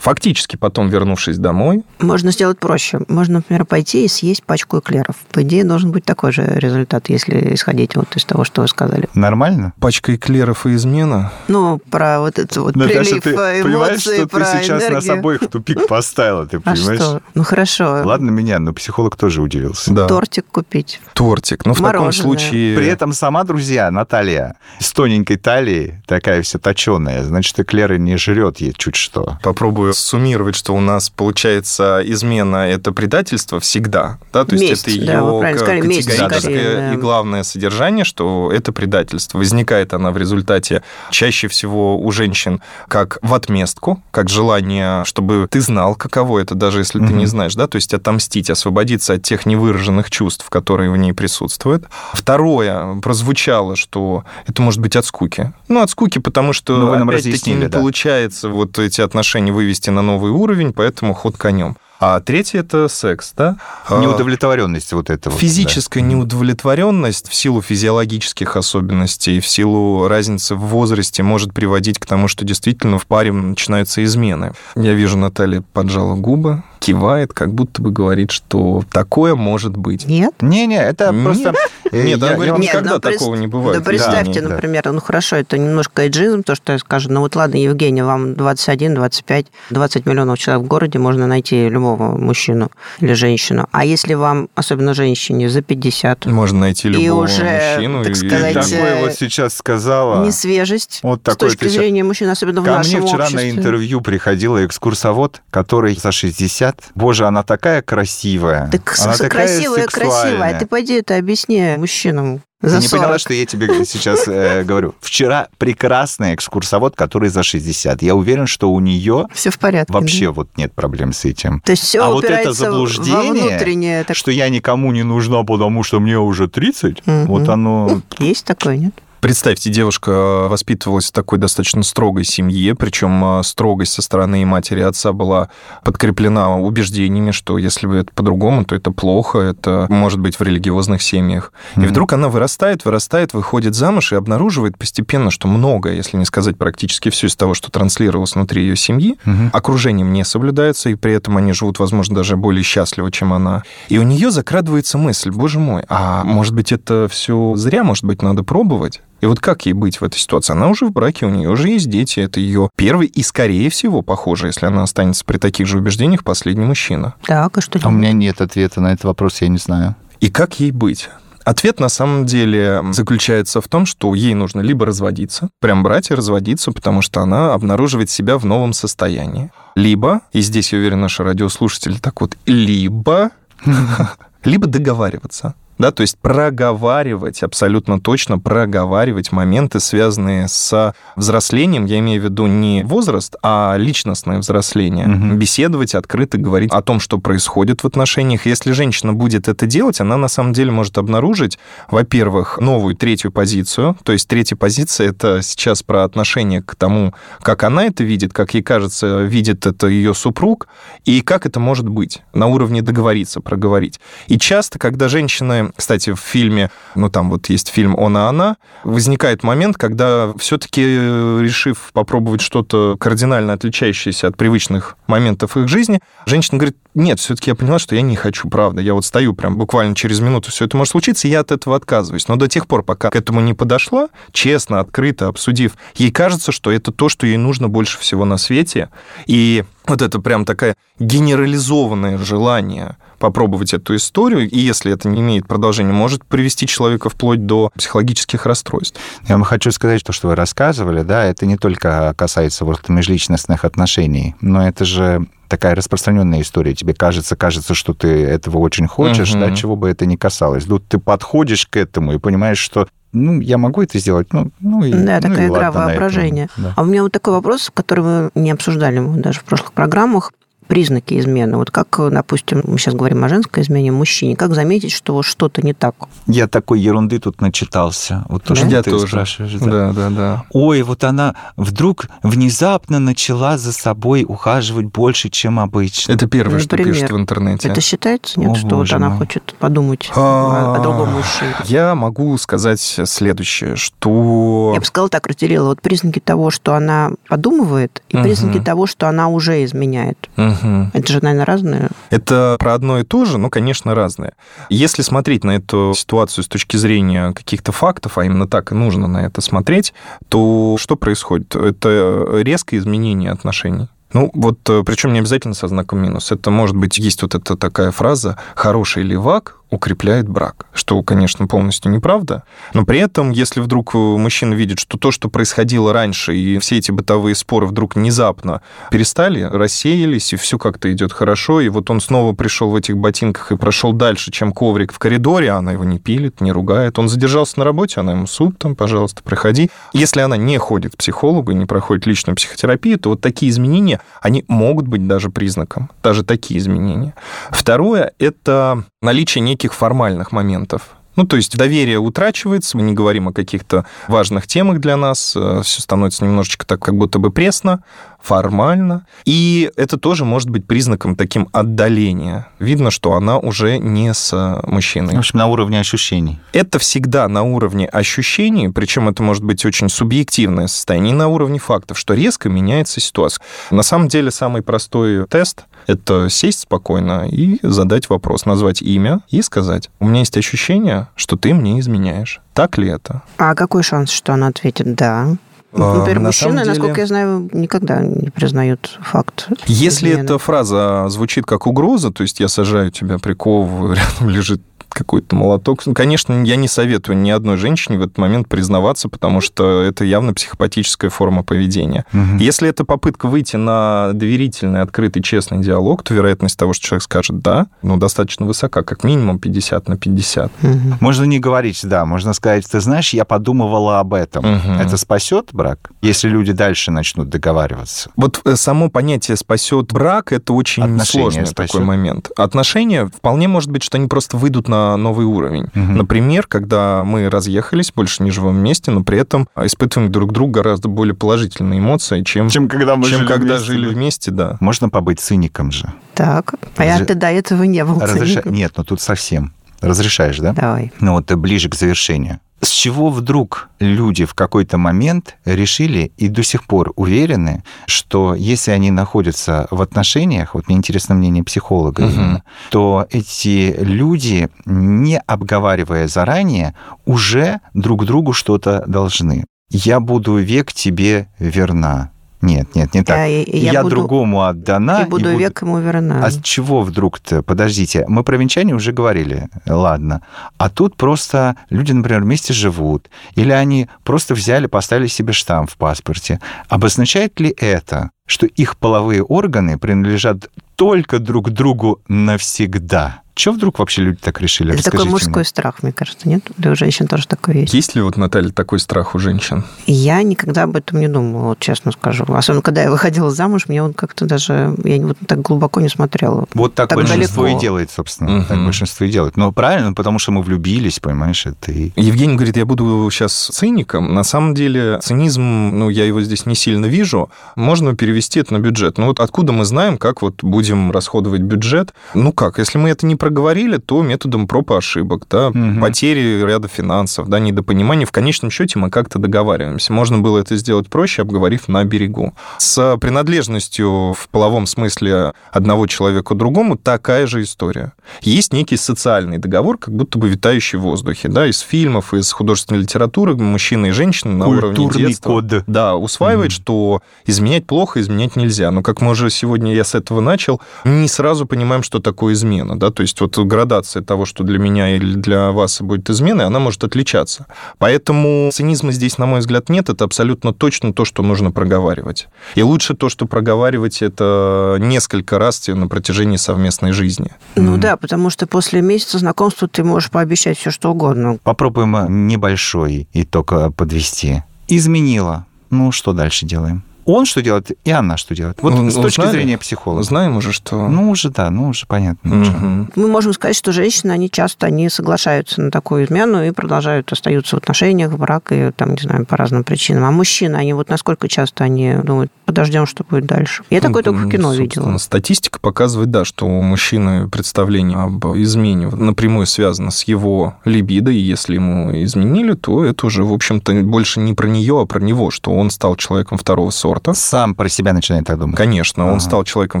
Фактически 0.00 0.56
потом, 0.56 0.88
вернувшись 0.88 1.38
домой... 1.38 1.82
Можно 1.98 2.30
сделать 2.30 2.58
проще. 2.58 3.00
Можно, 3.08 3.36
например, 3.36 3.64
пойти 3.64 4.04
и 4.04 4.08
съесть 4.08 4.44
пачку 4.44 4.78
эклеров. 4.78 5.16
По 5.32 5.42
идее, 5.42 5.64
должен 5.64 5.92
быть 5.92 6.04
такой 6.04 6.32
же 6.32 6.44
результат, 6.44 7.08
если 7.08 7.54
исходить 7.54 7.96
вот 7.96 8.16
из 8.16 8.24
того, 8.24 8.44
что 8.44 8.62
вы 8.62 8.68
сказали. 8.68 9.08
Нормально? 9.14 9.72
Пачка 9.80 10.14
эклеров 10.14 10.66
и 10.66 10.74
измена? 10.74 11.32
Ну, 11.48 11.78
про 11.90 12.20
вот 12.20 12.38
это 12.38 12.60
вот 12.60 12.76
Наташа, 12.76 13.20
прилив 13.20 13.22
ты 13.22 13.30
эмоций, 13.30 13.62
понимаешь, 13.62 14.00
что 14.00 14.26
ты 14.26 14.44
сейчас 14.44 14.82
энергию? 14.82 14.92
нас 14.92 15.08
обоих 15.08 15.42
в 15.42 15.48
тупик 15.48 15.86
поставила, 15.88 16.46
ты 16.46 16.58
а 16.58 16.60
понимаешь? 16.60 17.00
Что? 17.00 17.22
Ну, 17.34 17.42
хорошо. 17.42 18.02
Ладно 18.04 18.30
меня, 18.30 18.58
но 18.58 18.72
психолог 18.72 19.16
тоже 19.16 19.42
удивился. 19.42 19.92
Да. 19.92 20.06
Тортик 20.06 20.46
купить. 20.46 21.00
Тортик. 21.14 21.66
Ну, 21.66 21.74
в 21.74 21.80
Мороженое. 21.80 22.12
таком 22.12 22.22
случае... 22.22 22.76
При 22.76 22.86
этом 22.86 23.12
сама, 23.12 23.44
друзья, 23.44 23.90
Наталья, 23.90 24.56
с 24.78 24.92
тоненькой 24.92 25.36
талией 25.36 26.02
такая 26.06 26.42
вся 26.42 26.58
точеная, 26.58 27.22
значит, 27.22 27.58
эклеры 27.58 27.98
не 27.98 28.16
жрет 28.16 28.58
ей 28.58 28.72
чуть 28.76 28.96
что. 28.96 29.33
Попробую 29.42 29.94
суммировать, 29.94 30.56
что 30.56 30.74
у 30.74 30.80
нас 30.80 31.10
получается 31.10 32.02
измена– 32.04 32.68
это 32.68 32.92
предательство 32.92 33.60
всегда, 33.60 34.18
да, 34.32 34.44
то 34.44 34.54
есть 34.54 34.70
месть, 34.70 34.82
это 34.82 34.90
ее 34.90 35.06
да, 35.06 35.52
категорическое 35.52 36.28
скорее, 36.30 36.94
и 36.94 36.96
главное 36.96 37.42
содержание, 37.42 38.04
что 38.04 38.50
это 38.52 38.72
предательство. 38.72 39.38
Возникает 39.38 39.94
она 39.94 40.10
в 40.10 40.16
результате 40.16 40.82
чаще 41.10 41.48
всего 41.48 41.98
у 41.98 42.10
женщин 42.12 42.60
как 42.88 43.18
в 43.22 43.34
отместку, 43.34 44.02
как 44.10 44.28
желание, 44.28 45.04
чтобы 45.04 45.46
ты 45.50 45.60
знал, 45.60 45.94
каково 45.94 46.40
это, 46.40 46.54
даже 46.54 46.80
если 46.80 47.00
mm-hmm. 47.00 47.08
ты 47.08 47.12
не 47.12 47.26
знаешь, 47.26 47.54
да, 47.54 47.66
то 47.66 47.76
есть 47.76 47.92
отомстить, 47.94 48.50
освободиться 48.50 49.14
от 49.14 49.22
тех 49.22 49.46
невыраженных 49.46 50.10
чувств, 50.10 50.48
которые 50.48 50.90
в 50.90 50.96
ней 50.96 51.12
присутствуют. 51.12 51.84
Второе, 52.12 53.00
прозвучало, 53.00 53.76
что 53.76 54.24
это 54.46 54.62
может 54.62 54.80
быть 54.80 54.96
от 54.96 55.04
скуки. 55.04 55.52
Ну, 55.68 55.82
от 55.82 55.90
скуки, 55.90 56.18
потому 56.18 56.52
что, 56.52 56.76
ну, 56.76 57.08
опять-таки, 57.08 57.52
не 57.52 57.68
да. 57.68 57.78
получается 57.78 58.48
вот 58.48 58.78
эти 58.78 59.00
отношения 59.00 59.23
вывести 59.50 59.90
на 59.90 60.02
новый 60.02 60.30
уровень, 60.30 60.72
поэтому 60.72 61.14
ход 61.14 61.36
конем. 61.36 61.76
А 62.00 62.20
третье 62.20 62.60
это 62.60 62.88
секс, 62.88 63.32
да? 63.36 63.56
А, 63.88 64.00
неудовлетворенность 64.00 64.92
вот 64.92 65.10
этого. 65.10 65.36
Физическая 65.38 66.02
да. 66.02 66.10
неудовлетворенность 66.10 67.28
в 67.28 67.34
силу 67.34 67.62
физиологических 67.62 68.56
особенностей, 68.56 69.40
в 69.40 69.46
силу 69.46 70.06
разницы 70.08 70.54
в 70.54 70.60
возрасте 70.60 71.22
может 71.22 71.54
приводить 71.54 71.98
к 71.98 72.04
тому, 72.04 72.28
что 72.28 72.44
действительно 72.44 72.98
в 72.98 73.06
паре 73.06 73.32
начинаются 73.32 74.04
измены. 74.04 74.52
Я 74.74 74.92
вижу, 74.92 75.16
Наталья 75.16 75.62
поджала 75.72 76.14
губы, 76.14 76.62
кивает, 76.84 77.32
как 77.32 77.54
будто 77.54 77.80
бы 77.80 77.90
говорит, 77.90 78.30
что 78.30 78.82
такое 78.92 79.34
может 79.34 79.76
быть. 79.76 80.06
Нет? 80.06 80.34
Не-не, 80.42 80.82
это 80.82 81.12
Нет? 81.12 81.24
просто... 81.24 81.54
Нет, 81.92 82.20
я, 82.20 82.34
говорит, 82.34 82.58
никогда 82.58 82.94
ну, 82.94 83.00
такого 83.00 83.36
не 83.36 83.46
бывает. 83.46 83.78
Да 83.78 83.84
представьте, 83.84 84.40
да. 84.40 84.50
например, 84.50 84.82
ну 84.92 85.00
хорошо, 85.00 85.36
это 85.36 85.56
немножко 85.56 86.02
эйджизм, 86.02 86.42
то, 86.42 86.54
что 86.54 86.72
я 86.72 86.78
скажу, 86.78 87.10
ну 87.10 87.20
вот 87.20 87.36
ладно, 87.36 87.56
Евгения, 87.56 88.04
вам 88.04 88.34
21, 88.34 88.94
25, 88.94 89.46
20 89.70 90.06
миллионов 90.06 90.38
человек 90.38 90.64
в 90.64 90.68
городе, 90.68 90.98
можно 90.98 91.26
найти 91.26 91.68
любого 91.68 92.18
мужчину 92.18 92.70
или 93.00 93.12
женщину. 93.12 93.66
А 93.70 93.84
если 93.84 94.14
вам, 94.14 94.48
особенно 94.54 94.92
женщине, 94.92 95.48
за 95.48 95.62
50... 95.62 96.26
Можно 96.26 96.60
найти 96.60 96.88
любого 96.88 97.04
и 97.04 97.08
уже, 97.08 97.76
мужчину. 97.76 98.04
Так 98.04 98.16
сказать, 98.16 98.50
и 98.50 98.72
такое 98.72 99.00
вот 99.00 99.12
сейчас 99.14 99.54
сказала... 99.54 100.24
Не 100.24 100.32
свежесть 100.32 101.00
вот 101.02 101.22
такой 101.22 101.48
с 101.48 101.52
точки 101.52 101.68
зрения 101.68 102.04
мужчин, 102.04 102.28
особенно 102.28 102.60
в 102.60 102.66
нашем 102.66 102.78
обществе. 102.78 102.98
Ко 102.98 103.02
мне 103.02 103.08
вчера 103.08 103.24
обществе. 103.24 103.52
на 103.52 103.56
интервью 103.56 104.00
приходила 104.00 104.66
экскурсовод, 104.66 105.42
который 105.50 105.94
за 105.94 106.12
60 106.12 106.73
Боже, 106.94 107.26
она 107.26 107.42
такая 107.42 107.82
красивая. 107.82 108.70
Так 108.70 108.96
она 109.02 109.16
красивая, 109.16 109.86
красивая. 109.86 110.58
Ты 110.58 110.66
пойди 110.66 110.94
это 110.94 111.16
объясни 111.16 111.74
мужчинам. 111.76 112.42
За 112.64 112.76
Ты 112.76 112.82
не 112.82 112.88
40. 112.88 113.02
поняла, 113.02 113.18
что 113.18 113.34
я 113.34 113.44
тебе 113.44 113.84
сейчас 113.84 114.26
э, 114.26 114.64
говорю. 114.64 114.94
Вчера 115.00 115.48
прекрасный 115.58 116.34
экскурсовод, 116.34 116.96
который 116.96 117.28
за 117.28 117.42
60. 117.42 118.00
Я 118.00 118.14
уверен, 118.14 118.46
что 118.46 118.72
у 118.72 118.80
нее 118.80 119.26
все 119.34 119.50
в 119.50 119.58
порядке. 119.58 119.92
Вообще 119.92 120.26
да? 120.26 120.32
вот 120.32 120.48
нет 120.56 120.72
проблем 120.72 121.12
с 121.12 121.26
этим. 121.26 121.60
То 121.60 121.72
есть 121.72 121.82
все 121.82 122.02
а 122.02 122.10
вот 122.10 122.24
это 122.24 122.52
заблуждение, 122.54 124.04
так... 124.04 124.16
что 124.16 124.30
я 124.30 124.48
никому 124.48 124.92
не 124.92 125.02
нужна, 125.02 125.42
потому 125.42 125.82
что 125.82 126.00
мне 126.00 126.18
уже 126.18 126.48
30, 126.48 127.02
угу. 127.06 127.10
вот 127.26 127.48
оно... 127.50 128.00
Есть 128.18 128.46
такое, 128.46 128.78
нет? 128.78 128.94
Представьте, 129.24 129.70
девушка 129.70 130.48
воспитывалась 130.50 131.06
в 131.06 131.12
такой 131.12 131.38
достаточно 131.38 131.82
строгой 131.82 132.24
семье, 132.24 132.74
причем 132.74 133.24
а, 133.24 133.42
строгость 133.42 133.94
со 133.94 134.02
стороны 134.02 134.44
матери 134.44 134.80
и 134.80 134.82
отца 134.82 135.14
была 135.14 135.48
подкреплена 135.82 136.58
убеждениями, 136.58 137.30
что 137.30 137.56
если 137.56 137.86
бы 137.86 137.96
это 137.96 138.12
по-другому, 138.12 138.66
то 138.66 138.74
это 138.74 138.90
плохо, 138.90 139.38
это 139.38 139.86
может 139.88 140.20
быть 140.20 140.38
в 140.38 140.42
религиозных 140.42 141.00
семьях. 141.00 141.54
Mm-hmm. 141.74 141.84
И 141.84 141.86
вдруг 141.86 142.12
она 142.12 142.28
вырастает, 142.28 142.84
вырастает, 142.84 143.32
выходит 143.32 143.74
замуж 143.74 144.12
и 144.12 144.16
обнаруживает 144.16 144.76
постепенно, 144.76 145.30
что 145.30 145.48
многое, 145.48 145.94
если 145.94 146.18
не 146.18 146.26
сказать 146.26 146.58
практически 146.58 147.08
все 147.08 147.28
из 147.28 147.34
того, 147.34 147.54
что 147.54 147.70
транслировалось 147.70 148.34
внутри 148.34 148.60
ее 148.60 148.76
семьи, 148.76 149.16
mm-hmm. 149.24 149.48
окружением 149.54 150.12
не 150.12 150.26
соблюдается, 150.26 150.90
и 150.90 150.96
при 150.96 151.14
этом 151.14 151.38
они 151.38 151.54
живут, 151.54 151.78
возможно, 151.78 152.14
даже 152.14 152.36
более 152.36 152.62
счастливо, 152.62 153.10
чем 153.10 153.32
она. 153.32 153.62
И 153.88 153.96
у 153.96 154.02
нее 154.02 154.30
закрадывается 154.30 154.98
мысль, 154.98 155.30
боже 155.30 155.58
мой, 155.58 155.84
а 155.88 156.24
может 156.24 156.54
быть 156.54 156.72
это 156.72 157.08
все 157.10 157.54
зря, 157.56 157.84
может 157.84 158.04
быть 158.04 158.20
надо 158.20 158.42
пробовать? 158.42 159.00
И 159.24 159.26
вот 159.26 159.40
как 159.40 159.64
ей 159.64 159.72
быть 159.72 160.02
в 160.02 160.04
этой 160.04 160.18
ситуации? 160.18 160.52
Она 160.52 160.68
уже 160.68 160.84
в 160.84 160.92
браке, 160.92 161.24
у 161.24 161.30
нее 161.30 161.48
уже 161.48 161.70
есть 161.70 161.88
дети, 161.88 162.20
это 162.20 162.40
ее 162.40 162.68
первый 162.76 163.06
и, 163.06 163.22
скорее 163.22 163.70
всего, 163.70 164.02
похоже, 164.02 164.48
если 164.48 164.66
она 164.66 164.82
останется 164.82 165.24
при 165.24 165.38
таких 165.38 165.66
же 165.66 165.78
убеждениях, 165.78 166.24
последний 166.24 166.66
мужчина. 166.66 167.14
Так, 167.24 167.56
а 167.56 167.60
что 167.62 167.80
А 167.82 167.88
у 167.88 167.90
меня 167.90 168.12
нет 168.12 168.42
ответа 168.42 168.82
на 168.82 168.92
этот 168.92 169.04
вопрос, 169.04 169.40
я 169.40 169.48
не 169.48 169.56
знаю. 169.56 169.96
И 170.20 170.28
как 170.28 170.60
ей 170.60 170.72
быть? 170.72 171.08
Ответ 171.42 171.80
на 171.80 171.88
самом 171.88 172.26
деле 172.26 172.82
заключается 172.90 173.62
в 173.62 173.68
том, 173.68 173.86
что 173.86 174.14
ей 174.14 174.34
нужно 174.34 174.60
либо 174.60 174.84
разводиться, 174.84 175.48
прям 175.58 175.82
брать 175.82 176.10
и 176.10 176.14
разводиться, 176.14 176.70
потому 176.70 177.00
что 177.00 177.22
она 177.22 177.54
обнаруживает 177.54 178.10
себя 178.10 178.36
в 178.36 178.44
новом 178.44 178.74
состоянии. 178.74 179.50
Либо, 179.74 180.20
и 180.34 180.42
здесь 180.42 180.74
я 180.74 180.78
уверен, 180.78 181.00
наши 181.00 181.24
радиослушатели 181.24 181.96
так 181.96 182.20
вот, 182.20 182.36
либо, 182.44 183.30
либо 184.44 184.66
договариваться. 184.66 185.54
Да, 185.78 185.90
то 185.90 186.02
есть 186.02 186.18
проговаривать, 186.18 187.42
абсолютно 187.42 188.00
точно 188.00 188.38
проговаривать 188.38 189.32
моменты, 189.32 189.80
связанные 189.80 190.48
с 190.48 190.94
взрослением. 191.16 191.86
Я 191.86 191.98
имею 191.98 192.20
в 192.20 192.24
виду 192.24 192.46
не 192.46 192.84
возраст, 192.84 193.36
а 193.42 193.74
личностное 193.76 194.38
взросление. 194.38 195.08
Угу. 195.08 195.34
Беседовать, 195.36 195.94
открыто 195.94 196.38
говорить 196.38 196.70
о 196.72 196.82
том, 196.82 197.00
что 197.00 197.18
происходит 197.18 197.82
в 197.82 197.86
отношениях. 197.86 198.46
Если 198.46 198.72
женщина 198.72 199.12
будет 199.12 199.48
это 199.48 199.66
делать, 199.66 200.00
она 200.00 200.16
на 200.16 200.28
самом 200.28 200.52
деле 200.52 200.70
может 200.70 200.96
обнаружить, 200.98 201.58
во-первых, 201.90 202.58
новую 202.60 202.94
третью 202.94 203.32
позицию. 203.32 203.96
То 204.04 204.12
есть 204.12 204.28
третья 204.28 204.56
позиция— 204.56 205.08
это 205.10 205.42
сейчас 205.42 205.82
про 205.82 206.04
отношение 206.04 206.62
к 206.62 206.76
тому, 206.76 207.14
как 207.40 207.64
она 207.64 207.84
это 207.84 208.04
видит, 208.04 208.32
как 208.32 208.54
ей 208.54 208.62
кажется, 208.62 209.22
видит 209.22 209.66
это 209.66 209.88
ее 209.88 210.14
супруг, 210.14 210.68
и 211.04 211.20
как 211.20 211.46
это 211.46 211.58
может 211.58 211.88
быть 211.88 212.22
на 212.32 212.46
уровне 212.46 212.82
договориться, 212.82 213.40
проговорить. 213.40 214.00
И 214.28 214.38
часто, 214.38 214.78
когда 214.78 215.08
женщины 215.08 215.63
кстати, 215.76 216.12
в 216.12 216.20
фильме, 216.20 216.70
ну 216.94 217.08
там 217.08 217.30
вот 217.30 217.48
есть 217.48 217.68
фильм 217.68 217.94
«Он 217.98 218.16
и 218.16 218.20
она», 218.20 218.56
возникает 218.82 219.42
момент, 219.42 219.76
когда 219.76 220.32
все-таки, 220.38 220.82
э, 220.84 221.40
решив 221.42 221.90
попробовать 221.92 222.40
что-то 222.40 222.96
кардинально 222.98 223.52
отличающееся 223.52 224.28
от 224.28 224.36
привычных 224.36 224.96
моментов 225.06 225.56
их 225.56 225.68
жизни, 225.68 226.00
женщина 226.26 226.58
говорит, 226.58 226.76
нет, 226.94 227.18
все-таки 227.18 227.50
я 227.50 227.54
поняла, 227.54 227.78
что 227.78 227.96
я 227.96 228.02
не 228.02 228.14
хочу, 228.14 228.48
правда. 228.48 228.80
Я 228.80 228.94
вот 228.94 229.04
стою 229.04 229.34
прям 229.34 229.56
буквально 229.56 229.94
через 229.96 230.20
минуту, 230.20 230.50
все 230.50 230.66
это 230.66 230.76
может 230.76 230.92
случиться, 230.92 231.26
и 231.26 231.30
я 231.30 231.40
от 231.40 231.50
этого 231.50 231.76
отказываюсь. 231.76 232.28
Но 232.28 232.36
до 232.36 232.46
тех 232.46 232.66
пор, 232.68 232.84
пока 232.84 233.10
к 233.10 233.16
этому 233.16 233.40
не 233.40 233.54
подошла, 233.54 234.08
честно, 234.32 234.80
открыто 234.80 235.26
обсудив, 235.26 235.72
ей 235.96 236.12
кажется, 236.12 236.52
что 236.52 236.70
это 236.70 236.92
то, 236.92 237.08
что 237.08 237.26
ей 237.26 237.36
нужно 237.36 237.68
больше 237.68 237.98
всего 237.98 238.24
на 238.24 238.36
свете. 238.38 238.90
И 239.26 239.64
вот 239.86 240.02
это 240.02 240.18
прям 240.18 240.44
такое 240.44 240.76
генерализованное 240.98 242.18
желание 242.18 242.96
попробовать 243.18 243.74
эту 243.74 243.96
историю, 243.96 244.48
и 244.48 244.58
если 244.58 244.92
это 244.92 245.08
не 245.08 245.20
имеет 245.20 245.46
продолжения, 245.46 245.92
может 245.92 246.24
привести 246.24 246.66
человека 246.66 247.08
вплоть 247.08 247.46
до 247.46 247.70
психологических 247.76 248.44
расстройств. 248.46 249.00
Я 249.26 249.36
вам 249.36 249.44
хочу 249.44 249.70
сказать, 249.72 250.02
то, 250.04 250.12
что 250.12 250.28
вы 250.28 250.36
рассказывали, 250.36 251.02
да, 251.02 251.24
это 251.24 251.46
не 251.46 251.56
только 251.56 252.14
касается 252.16 252.64
вот 252.64 252.88
межличностных 252.88 253.64
отношений, 253.64 254.34
но 254.40 254.66
это 254.66 254.84
же 254.84 255.26
такая 255.48 255.74
распространенная 255.74 256.40
история. 256.40 256.74
Тебе 256.74 256.94
кажется, 256.94 257.36
кажется, 257.36 257.74
что 257.74 257.94
ты 257.94 258.08
этого 258.08 258.58
очень 258.58 258.86
хочешь, 258.86 259.32
угу. 259.32 259.40
да, 259.40 259.54
чего 259.54 259.76
бы 259.76 259.88
это 259.88 260.06
ни 260.06 260.16
касалось. 260.16 260.64
Тут 260.64 260.86
ты 260.88 260.98
подходишь 260.98 261.66
к 261.66 261.76
этому 261.76 262.12
и 262.12 262.18
понимаешь, 262.18 262.58
что 262.58 262.88
ну, 263.12 263.40
я 263.40 263.58
могу 263.58 263.80
это 263.80 263.98
сделать, 263.98 264.32
ну, 264.32 264.50
ну 264.58 264.84
и 264.84 264.92
Да, 264.92 265.20
ну, 265.22 265.28
такая 265.28 265.46
и 265.46 265.48
игра 265.48 265.70
ладно 265.70 265.86
воображения. 265.86 266.48
Да. 266.56 266.74
А 266.76 266.82
у 266.82 266.84
меня 266.84 267.02
вот 267.02 267.12
такой 267.12 267.32
вопрос, 267.32 267.70
который 267.72 268.04
мы 268.04 268.30
не 268.34 268.50
обсуждали 268.50 269.00
даже 269.20 269.40
в 269.40 269.44
прошлых 269.44 269.72
программах 269.72 270.32
признаки 270.66 271.18
измены? 271.18 271.56
Вот 271.56 271.70
как, 271.70 271.88
допустим, 272.10 272.62
мы 272.64 272.78
сейчас 272.78 272.94
говорим 272.94 273.24
о 273.24 273.28
женской 273.28 273.62
измене, 273.62 273.92
мужчине, 273.92 274.36
как 274.36 274.54
заметить, 274.54 274.92
что 274.92 275.22
что-то 275.22 275.62
не 275.62 275.72
так? 275.74 275.94
Я 276.26 276.48
такой 276.48 276.80
ерунды 276.80 277.18
тут 277.18 277.40
начитался. 277.40 278.24
Вот 278.28 278.44
то, 278.44 278.54
да? 278.54 278.60
что 278.60 278.66
я 278.68 278.82
ты 278.82 278.90
тоже. 278.90 279.06
спрашиваешь. 279.06 279.52
Да. 279.54 279.66
да, 279.66 279.92
да, 279.92 280.10
да. 280.10 280.44
Ой, 280.52 280.82
вот 280.82 281.04
она 281.04 281.34
вдруг 281.56 282.06
внезапно 282.22 282.98
начала 282.98 283.58
за 283.58 283.72
собой 283.72 284.24
ухаживать 284.26 284.86
больше, 284.86 285.28
чем 285.28 285.58
обычно. 285.60 286.12
Это 286.12 286.26
первое, 286.26 286.58
что 286.58 286.76
Например, 286.76 286.94
пишут 286.94 287.10
в 287.10 287.16
интернете. 287.16 287.68
Это 287.68 287.80
считается, 287.80 288.40
нет, 288.40 288.50
О, 288.50 288.54
что 288.54 288.76
вот 288.76 288.92
она 288.92 289.10
мой. 289.10 289.18
хочет 289.18 289.54
подумать 289.58 290.10
о, 290.14 290.74
о 290.76 290.78
другом 290.80 291.08
А, 291.10 291.12
мужчине? 291.12 291.54
Я 291.64 291.94
могу 291.94 292.36
сказать 292.38 292.80
следующее, 292.80 293.76
что... 293.76 294.72
Я 294.74 294.80
бы 294.80 294.86
сказала 294.86 295.08
так, 295.08 295.26
разделила 295.26 295.68
вот 295.68 295.80
признаки 295.80 296.20
того, 296.20 296.50
что 296.50 296.74
она 296.74 297.10
подумывает, 297.28 298.02
и 298.08 298.16
признаки 298.16 298.60
того, 298.60 298.86
что 298.86 299.08
она 299.08 299.28
уже 299.28 299.64
изменяет. 299.64 300.28
Мгм. 300.62 300.90
Это 300.92 301.12
же, 301.12 301.20
наверное, 301.22 301.44
разные. 301.44 301.88
Это 302.10 302.56
про 302.58 302.74
одно 302.74 302.98
и 302.98 303.04
то 303.04 303.24
же, 303.24 303.38
но, 303.38 303.50
конечно, 303.50 303.94
разное. 303.94 304.32
Если 304.68 305.02
смотреть 305.02 305.44
на 305.44 305.52
эту 305.52 305.92
ситуацию 305.96 306.44
с 306.44 306.48
точки 306.48 306.76
зрения 306.76 307.32
каких-то 307.32 307.72
фактов, 307.72 308.18
а 308.18 308.24
именно 308.24 308.46
так 308.46 308.72
и 308.72 308.74
нужно 308.74 309.06
на 309.06 309.26
это 309.26 309.40
смотреть, 309.40 309.94
то 310.28 310.76
что 310.78 310.96
происходит? 310.96 311.54
Это 311.56 312.40
резкое 312.42 312.78
изменение 312.78 313.30
отношений. 313.30 313.88
Ну, 314.12 314.30
вот 314.32 314.58
причем 314.62 315.12
не 315.12 315.18
обязательно 315.18 315.54
со 315.54 315.66
знаком 315.66 315.98
минус. 316.00 316.30
Это 316.30 316.52
может 316.52 316.76
быть, 316.76 316.98
есть 316.98 317.22
вот 317.22 317.34
эта 317.34 317.56
такая 317.56 317.90
фраза 317.90 318.38
«хороший 318.54 319.02
левак 319.02 319.56
укрепляет 319.74 320.28
брак», 320.28 320.66
что, 320.72 321.02
конечно, 321.02 321.46
полностью 321.46 321.92
неправда. 321.92 322.44
Но 322.72 322.84
при 322.84 322.98
этом, 322.98 323.30
если 323.30 323.60
вдруг 323.60 323.94
мужчина 323.94 324.54
видит, 324.54 324.78
что 324.78 324.98
то, 324.98 325.10
что 325.10 325.28
происходило 325.28 325.92
раньше, 325.92 326.36
и 326.36 326.58
все 326.58 326.78
эти 326.78 326.90
бытовые 326.90 327.34
споры 327.34 327.66
вдруг 327.66 327.96
внезапно 327.96 328.62
перестали, 328.90 329.42
рассеялись, 329.42 330.32
и 330.32 330.36
все 330.36 330.58
как-то 330.58 330.92
идет 330.92 331.12
хорошо, 331.12 331.60
и 331.60 331.68
вот 331.68 331.90
он 331.90 332.00
снова 332.00 332.34
пришел 332.34 332.70
в 332.70 332.76
этих 332.76 332.96
ботинках 332.96 333.52
и 333.52 333.56
прошел 333.56 333.92
дальше, 333.92 334.30
чем 334.30 334.52
коврик 334.52 334.92
в 334.92 334.98
коридоре, 334.98 335.52
а 335.52 335.58
она 335.58 335.72
его 335.72 335.84
не 335.84 335.98
пилит, 335.98 336.40
не 336.40 336.52
ругает. 336.52 336.98
Он 336.98 337.08
задержался 337.08 337.58
на 337.58 337.64
работе, 337.64 338.00
она 338.00 338.12
ему 338.12 338.26
суп 338.26 338.56
там, 338.58 338.76
пожалуйста, 338.76 339.22
проходи. 339.22 339.70
Если 339.92 340.20
она 340.20 340.36
не 340.36 340.58
ходит 340.58 340.94
к 340.94 340.98
психологу 340.98 341.52
и 341.52 341.54
не 341.54 341.66
проходит 341.66 342.06
личную 342.06 342.36
психотерапию, 342.36 342.98
то 342.98 343.10
вот 343.10 343.20
такие 343.20 343.50
изменения, 343.50 344.00
они 344.20 344.44
могут 344.48 344.86
быть 344.86 345.06
даже 345.06 345.30
признаком, 345.30 345.90
даже 346.02 346.24
такие 346.24 346.58
изменения. 346.58 347.14
Второе– 347.50 348.12
это 348.18 348.84
наличие 349.04 349.42
неких 349.42 349.74
формальных 349.74 350.32
моментов. 350.32 350.96
Ну, 351.16 351.24
то 351.24 351.36
есть 351.36 351.56
доверие 351.56 351.98
утрачивается, 352.00 352.76
мы 352.76 352.82
не 352.82 352.92
говорим 352.92 353.28
о 353.28 353.32
каких-то 353.32 353.86
важных 354.08 354.48
темах 354.48 354.80
для 354.80 354.96
нас, 354.96 355.28
все 355.28 355.80
становится 355.80 356.24
немножечко 356.24 356.66
так, 356.66 356.80
как 356.80 356.96
будто 356.96 357.20
бы 357.20 357.30
пресно, 357.30 357.84
формально. 358.24 359.06
И 359.26 359.70
это 359.76 359.98
тоже 359.98 360.24
может 360.24 360.48
быть 360.48 360.66
признаком 360.66 361.14
таким 361.14 361.48
отдаления. 361.52 362.48
Видно, 362.58 362.90
что 362.90 363.12
она 363.12 363.38
уже 363.38 363.78
не 363.78 364.14
с 364.14 364.60
мужчиной. 364.64 365.14
В 365.14 365.18
общем, 365.18 365.38
на 365.38 365.46
уровне 365.46 365.78
ощущений. 365.78 366.40
Это 366.52 366.78
всегда 366.78 367.28
на 367.28 367.42
уровне 367.42 367.86
ощущений, 367.86 368.70
причем 368.70 369.08
это 369.08 369.22
может 369.22 369.44
быть 369.44 369.64
очень 369.66 369.90
субъективное 369.90 370.68
состояние, 370.68 371.12
и 371.12 371.16
на 371.16 371.28
уровне 371.28 371.58
фактов, 371.58 371.98
что 371.98 372.14
резко 372.14 372.48
меняется 372.48 373.00
ситуация. 373.00 373.42
На 373.70 373.82
самом 373.82 374.08
деле 374.08 374.30
самый 374.30 374.62
простой 374.62 375.26
тест– 375.26 375.64
это 375.86 376.30
сесть 376.30 376.60
спокойно 376.60 377.28
и 377.28 377.58
задать 377.62 378.08
вопрос, 378.08 378.46
назвать 378.46 378.80
имя 378.80 379.20
и 379.28 379.42
сказать, 379.42 379.90
у 380.00 380.06
меня 380.06 380.20
есть 380.20 380.36
ощущение, 380.36 381.08
что 381.14 381.36
ты 381.36 381.52
мне 381.52 381.78
изменяешь. 381.80 382.40
Так 382.54 382.78
ли 382.78 382.88
это? 382.88 383.22
А 383.36 383.54
какой 383.54 383.82
шанс, 383.82 384.10
что 384.10 384.32
она 384.32 384.46
ответит 384.46 384.94
«да»? 384.94 385.36
А, 385.76 385.98
Например, 385.98 386.20
на 386.20 386.28
мужчины, 386.28 386.58
деле- 386.58 386.68
насколько 386.68 387.00
я 387.00 387.06
знаю, 387.06 387.48
никогда 387.52 388.00
не 388.00 388.30
признают 388.30 388.98
факт. 389.02 389.48
Если 389.66 390.08
измены. 390.10 390.24
эта 390.24 390.38
фраза 390.38 391.06
звучит 391.08 391.46
как 391.46 391.66
угроза, 391.66 392.12
то 392.12 392.22
есть 392.22 392.38
я 392.40 392.48
сажаю 392.48 392.90
тебя, 392.92 393.18
приковываю, 393.18 393.94
рядом 394.20 394.28
лежит 394.30 394.60
какой-то 394.94 395.36
молоток. 395.36 395.84
Ну, 395.86 395.92
конечно, 395.92 396.44
я 396.44 396.56
не 396.56 396.68
советую 396.68 397.18
ни 397.18 397.30
одной 397.30 397.56
женщине 397.56 397.98
в 397.98 398.02
этот 398.02 398.16
момент 398.18 398.48
признаваться, 398.48 399.08
потому 399.08 399.40
что 399.40 399.82
это 399.82 400.04
явно 400.04 400.32
психопатическая 400.32 401.10
форма 401.10 401.42
поведения. 401.42 402.04
Мгм. 402.12 402.38
Если 402.38 402.68
это 402.68 402.84
попытка 402.84 403.26
выйти 403.26 403.56
на 403.56 404.12
доверительный, 404.14 404.80
открытый, 404.80 405.22
честный 405.22 405.60
диалог, 405.60 406.02
то 406.02 406.14
вероятность 406.14 406.56
того, 406.56 406.72
что 406.72 406.86
человек 406.86 407.02
скажет 407.02 407.40
«да», 407.40 407.66
ну, 407.82 407.96
достаточно 407.96 408.46
высока, 408.46 408.82
как 408.82 409.04
минимум 409.04 409.38
50 409.38 409.88
на 409.88 409.96
50. 409.96 410.52
Мгм. 410.62 410.98
Можно 411.00 411.24
не 411.24 411.38
говорить 411.38 411.80
«да», 411.82 412.04
можно 412.06 412.32
сказать, 412.32 412.64
ты 412.70 412.80
знаешь, 412.80 413.12
я 413.12 413.24
подумывала 413.24 414.00
об 414.00 414.14
этом. 414.14 414.44
Мгм. 414.44 414.80
Это 414.80 414.96
спасет 414.96 415.48
брак, 415.52 415.90
если 416.00 416.28
люди 416.28 416.52
дальше 416.52 416.90
начнут 416.90 417.28
договариваться? 417.28 418.10
Вот 418.16 418.40
э, 418.44 418.56
само 418.56 418.88
понятие 418.88 419.36
«спасет 419.36 419.92
брак»— 419.92 420.32
это 420.32 420.52
очень 420.52 420.82
Отношения 420.84 421.22
сложный 421.22 421.46
спасет? 421.46 421.72
такой 421.72 421.84
момент. 421.84 422.30
Отношения, 422.36 423.06
вполне 423.06 423.48
может 423.48 423.70
быть, 423.70 423.82
что 423.82 423.96
они 423.96 424.06
просто 424.06 424.36
выйдут 424.36 424.68
на 424.68 424.83
новый 424.96 425.26
уровень. 425.26 425.66
Мгм. 425.74 425.96
Например, 425.96 426.46
когда 426.46 427.02
мы 427.04 427.28
разъехались, 427.30 427.92
больше 427.94 428.22
не 428.22 428.30
живем 428.30 428.52
вместе, 428.58 428.90
но 428.90 429.02
при 429.02 429.18
этом 429.18 429.48
испытываем 429.60 430.10
друг 430.12 430.32
другу 430.32 430.52
гораздо 430.52 430.88
более 430.88 431.14
положительные 431.14 431.80
эмоции, 431.80 432.22
чем, 432.22 432.48
Чем 432.48 432.68
когда 432.68 432.96
мы 432.96 433.04
чем 433.08 433.18
жили 433.20 433.28
когда 433.28 433.54
вместе, 433.54 433.66
жили 433.72 433.86
да. 433.88 433.92
вместе, 433.94 434.30
да. 434.30 434.56
Можно 434.60 434.88
побыть 434.88 435.20
циником 435.20 435.70
же. 435.72 435.92
Так, 436.14 436.54
а 436.76 436.84
я 436.84 436.98
Разре- 436.98 437.04
ты 437.06 437.14
до 437.14 437.26
этого 437.28 437.62
не 437.64 437.84
был 437.84 437.98
Разреша- 437.98 438.26
циником. 438.42 438.52
Нет, 438.52 438.72
ну 438.76 438.84
тут 438.84 439.00
совсем. 439.00 439.52
Разрешаешь, 439.80 440.38
да? 440.38 440.52
Давай. 440.52 440.92
Ну 441.00 441.12
вот 441.12 441.30
ближе 441.34 441.68
к 441.68 441.74
завершению. 441.74 442.40
С 442.64 442.70
чего 442.70 443.10
вдруг 443.10 443.68
люди 443.78 444.24
в 444.24 444.32
какой-то 444.32 444.78
момент 444.78 445.36
решили 445.44 446.12
и 446.16 446.28
до 446.28 446.42
сих 446.42 446.64
пор 446.64 446.94
уверены, 446.96 447.62
что 447.86 448.34
если 448.34 448.70
они 448.70 448.90
находятся 448.90 449.68
в 449.70 449.82
отношениях, 449.82 450.54
вот 450.54 450.66
мне 450.66 450.78
интересно 450.78 451.14
мнение 451.14 451.44
психолога, 451.44 452.06
именно, 452.06 452.42
то 452.70 453.06
эти 453.10 453.76
люди, 453.78 454.48
не 454.64 455.18
обговаривая 455.18 456.08
заранее, 456.08 456.74
уже 457.04 457.60
друг 457.74 458.06
другу 458.06 458.32
что-то 458.32 458.82
должны. 458.86 459.44
Я 459.70 460.00
буду 460.00 460.36
век 460.36 460.72
тебе 460.72 461.28
верна. 461.38 462.12
Нет, 462.44 462.74
нет, 462.74 462.92
не 462.92 463.02
так. 463.02 463.16
Я, 463.16 463.26
я, 463.26 463.72
я 463.72 463.82
буду, 463.82 463.96
другому 463.96 464.42
отдана. 464.42 465.02
И 465.02 465.04
буду, 465.08 465.30
и 465.30 465.32
буду... 465.32 465.38
век 465.38 465.62
ему 465.62 465.78
верна. 465.78 466.22
А 466.22 466.30
с 466.30 466.40
чего 466.42 466.82
вдруг-то? 466.82 467.42
Подождите, 467.42 468.04
мы 468.06 468.22
про 468.22 468.36
венчание 468.36 468.76
уже 468.76 468.92
говорили, 468.92 469.48
ладно. 469.66 470.20
А 470.58 470.68
тут 470.68 470.96
просто 470.96 471.56
люди, 471.70 471.92
например, 471.92 472.22
вместе 472.22 472.52
живут, 472.52 473.08
или 473.34 473.50
они 473.50 473.88
просто 474.02 474.34
взяли, 474.34 474.66
поставили 474.66 475.06
себе 475.06 475.32
штамп 475.32 475.70
в 475.70 475.76
паспорте. 475.78 476.38
Обозначает 476.68 477.40
ли 477.40 477.48
это, 477.56 478.10
что 478.26 478.44
их 478.44 478.76
половые 478.76 479.22
органы 479.22 479.78
принадлежат 479.78 480.50
только 480.76 481.20
друг 481.20 481.50
другу 481.50 482.02
навсегда? 482.08 483.23
Чего 483.34 483.54
вдруг 483.54 483.80
вообще 483.80 484.02
люди 484.02 484.18
так 484.20 484.40
решили? 484.40 484.74
Это 484.74 484.90
такой 484.90 485.06
мужской 485.06 485.42
мне. 485.42 485.44
страх, 485.44 485.82
мне 485.82 485.92
кажется, 485.92 486.28
нет? 486.28 486.44
Для 486.56 486.70
у 486.70 486.76
женщин 486.76 487.08
тоже 487.08 487.26
такое 487.26 487.56
есть. 487.56 487.74
Есть 487.74 487.96
ли 487.96 488.02
вот, 488.02 488.16
Наталья, 488.16 488.50
такой 488.50 488.78
страх 488.78 489.14
у 489.14 489.18
женщин? 489.18 489.64
Я 489.86 490.22
никогда 490.22 490.62
об 490.64 490.76
этом 490.76 491.00
не 491.00 491.08
думала, 491.08 491.48
вот 491.48 491.58
честно 491.58 491.90
скажу. 491.90 492.24
Особенно, 492.28 492.62
когда 492.62 492.82
я 492.82 492.90
выходила 492.90 493.30
замуж, 493.30 493.64
мне 493.68 493.82
он 493.82 493.92
как-то 493.92 494.24
даже... 494.26 494.76
Я 494.84 495.04
вот 495.04 495.18
так 495.26 495.42
глубоко 495.42 495.80
не 495.80 495.88
смотрела. 495.88 496.46
Вот 496.54 496.74
так, 496.74 496.88
так 496.88 496.98
большинство 496.98 497.42
далеко. 497.42 497.58
и 497.58 497.60
делает, 497.60 497.90
собственно. 497.90 498.38
Угу. 498.38 498.46
Так 498.48 498.64
большинство 498.64 499.04
и 499.04 499.10
делает. 499.10 499.36
Но 499.36 499.50
правильно, 499.50 499.92
потому 499.94 500.20
что 500.20 500.30
мы 500.30 500.42
влюбились, 500.42 501.00
понимаешь, 501.00 501.44
это 501.46 501.72
и... 501.72 501.90
Евгений 501.96 502.36
говорит, 502.36 502.56
я 502.56 502.64
буду 502.64 503.08
сейчас 503.10 503.32
циником. 503.32 504.14
На 504.14 504.22
самом 504.22 504.54
деле 504.54 505.00
цинизм, 505.02 505.42
ну, 505.42 505.88
я 505.88 506.04
его 506.04 506.22
здесь 506.22 506.46
не 506.46 506.54
сильно 506.54 506.86
вижу. 506.86 507.30
Можно 507.56 507.96
перевести 507.96 508.38
это 508.40 508.54
на 508.54 508.58
бюджет. 508.60 508.96
Ну, 508.96 509.06
вот 509.06 509.18
откуда 509.18 509.52
мы 509.52 509.64
знаем, 509.64 509.98
как 509.98 510.22
вот 510.22 510.44
будем 510.44 510.92
расходовать 510.92 511.40
бюджет? 511.40 511.94
Ну, 512.14 512.32
как? 512.32 512.58
Если 512.58 512.78
мы 512.78 512.90
это 512.90 513.06
не 513.06 513.16
проговорили, 513.24 513.78
то 513.78 514.02
методом 514.02 514.46
проб 514.46 514.70
и 514.70 514.74
ошибок, 514.74 515.24
да, 515.30 515.48
угу. 515.48 515.80
потери 515.80 516.44
ряда 516.44 516.68
финансов, 516.68 517.26
да, 517.26 517.38
недопонимания. 517.38 518.04
В 518.04 518.12
конечном 518.12 518.50
счете 518.50 518.78
мы 518.78 518.90
как-то 518.90 519.18
договариваемся. 519.18 519.94
Можно 519.94 520.18
было 520.18 520.40
это 520.40 520.54
сделать 520.56 520.90
проще, 520.90 521.22
обговорив 521.22 521.66
на 521.68 521.82
берегу. 521.84 522.34
С 522.58 522.98
принадлежностью 522.98 524.12
в 524.12 524.28
половом 524.30 524.66
смысле 524.66 525.32
одного 525.52 525.86
человека 525.86 526.34
другому 526.34 526.76
такая 526.76 527.26
же 527.26 527.42
история. 527.42 527.94
Есть 528.20 528.52
некий 528.52 528.76
социальный 528.76 529.38
договор, 529.38 529.78
как 529.78 529.94
будто 529.94 530.18
бы 530.18 530.28
витающий 530.28 530.78
в 530.78 530.82
воздухе, 530.82 531.30
да, 531.30 531.46
из 531.46 531.60
фильмов, 531.60 532.12
из 532.12 532.30
художественной 532.30 532.82
литературы 532.82 533.36
мужчина 533.36 533.86
и 533.86 533.90
женщина 533.90 534.34
на 534.34 534.48
уровне 534.48 534.90
детства. 534.90 535.30
код. 535.30 535.64
Да, 535.66 535.96
усваивает, 535.96 536.50
mm 536.50 536.54
что 536.54 537.00
изменять 537.24 537.66
плохо, 537.66 538.02
изменять 538.02 538.36
нельзя. 538.36 538.70
Но 538.70 538.82
как 538.82 539.00
мы 539.00 539.12
уже 539.12 539.30
сегодня, 539.30 539.74
я 539.74 539.84
с 539.84 539.94
этого 539.94 540.20
начал, 540.20 540.60
не 540.84 541.08
сразу 541.08 541.46
понимаем, 541.46 541.82
что 541.82 542.00
такое 542.00 542.34
измена, 542.34 542.78
да, 542.78 542.90
то 542.90 543.00
есть 543.00 543.13
есть 543.14 543.20
вот 543.20 543.46
градация 543.46 544.02
того, 544.02 544.24
что 544.24 544.44
для 544.44 544.58
меня 544.58 544.96
или 544.96 545.14
для 545.14 545.52
вас 545.52 545.80
будет 545.80 546.10
изменой, 546.10 546.46
она 546.46 546.58
может 546.58 546.82
отличаться. 546.84 547.46
Поэтому 547.78 548.50
цинизма 548.52 548.92
здесь, 548.92 549.18
на 549.18 549.26
мой 549.26 549.40
взгляд, 549.40 549.68
нет. 549.68 549.88
Это 549.88 550.04
абсолютно 550.04 550.52
точно 550.52 550.92
то, 550.92 551.04
что 551.04 551.22
нужно 551.22 551.52
проговаривать. 551.52 552.28
И 552.56 552.62
лучше 552.62 552.94
то, 552.94 553.08
что 553.08 553.26
проговаривать 553.26 554.02
это 554.02 554.76
несколько 554.80 555.38
раз 555.38 555.68
на 555.68 555.86
протяжении 555.86 556.36
совместной 556.36 556.92
жизни. 556.92 557.30
Ну 557.56 557.76
mm. 557.76 557.80
да, 557.80 557.96
потому 557.96 558.30
что 558.30 558.46
после 558.46 558.82
месяца 558.82 559.18
знакомства 559.18 559.68
ты 559.68 559.84
можешь 559.84 560.10
пообещать 560.10 560.58
все 560.58 560.70
что 560.70 560.90
угодно. 560.90 561.38
Попробуем 561.42 562.26
небольшой 562.26 563.08
итог 563.12 563.52
э, 563.52 563.70
подвести. 563.70 564.42
Изменила. 564.66 565.46
Ну, 565.70 565.92
что 565.92 566.12
дальше 566.12 566.46
делаем? 566.46 566.82
Он 567.04 567.26
что 567.26 567.42
делает, 567.42 567.70
и 567.84 567.90
она 567.90 568.16
что 568.16 568.34
делает. 568.34 568.58
Вот 568.62 568.74
ну, 568.74 568.90
с 568.90 568.94
точки 568.94 569.20
узнали? 569.20 569.36
зрения 569.36 569.58
психолога. 569.58 570.02
Знаем 570.02 570.36
уже, 570.36 570.52
что... 570.52 570.88
Ну, 570.88 571.10
уже, 571.10 571.30
да, 571.30 571.50
ну, 571.50 571.68
уже 571.68 571.86
понятно. 571.86 572.42
Угу. 572.42 573.00
Мы 573.00 573.08
можем 573.08 573.32
сказать, 573.32 573.56
что 573.56 573.72
женщины, 573.72 574.12
они 574.12 574.30
часто 574.30 574.70
не 574.70 574.88
соглашаются 574.88 575.60
на 575.60 575.70
такую 575.70 576.06
измену 576.06 576.44
и 576.44 576.50
продолжают 576.50 577.12
остаются 577.12 577.56
в 577.56 577.58
отношениях, 577.58 578.10
в 578.10 578.18
брак, 578.18 578.52
и 578.52 578.70
там, 578.72 578.94
не 578.94 579.02
знаю, 579.02 579.26
по 579.26 579.36
разным 579.36 579.64
причинам. 579.64 580.04
А 580.04 580.10
мужчины, 580.10 580.56
они 580.56 580.72
вот 580.72 580.88
насколько 580.88 581.28
часто 581.28 581.64
они 581.64 581.94
думают, 582.02 582.30
подождем, 582.44 582.86
что 582.86 583.04
будет 583.04 583.26
дальше. 583.26 583.64
Я 583.70 583.78
ну, 583.78 583.88
такое 583.88 584.02
только 584.02 584.20
в 584.20 584.30
кино 584.30 584.54
видела. 584.54 584.96
Статистика 584.98 585.58
показывает, 585.60 586.10
да, 586.10 586.24
что 586.24 586.46
у 586.46 586.62
мужчины 586.62 587.28
представление 587.28 587.98
об 587.98 588.24
измене 588.36 588.88
напрямую 588.88 589.46
связано 589.46 589.90
с 589.90 590.04
его 590.04 590.54
либидо, 590.64 591.10
и 591.10 591.18
если 591.18 591.54
ему 591.54 591.92
изменили, 592.04 592.54
то 592.54 592.84
это 592.84 593.06
уже, 593.06 593.24
в 593.24 593.32
общем-то, 593.32 593.72
больше 593.82 594.20
не 594.20 594.34
про 594.34 594.48
нее, 594.48 594.80
а 594.80 594.86
про 594.86 595.00
него, 595.00 595.30
что 595.30 595.52
он 595.52 595.70
стал 595.70 595.96
человеком 595.96 596.38
второго 596.38 596.70
сорта 596.70 596.93
сорта. 596.94 597.14
Сам 597.14 597.54
про 597.54 597.68
себя 597.68 597.92
начинает 597.92 598.26
так 598.26 598.38
думать. 598.38 598.56
Конечно, 598.56 599.04
ага. 599.04 599.12
он 599.12 599.20
стал 599.20 599.44
человеком 599.44 599.80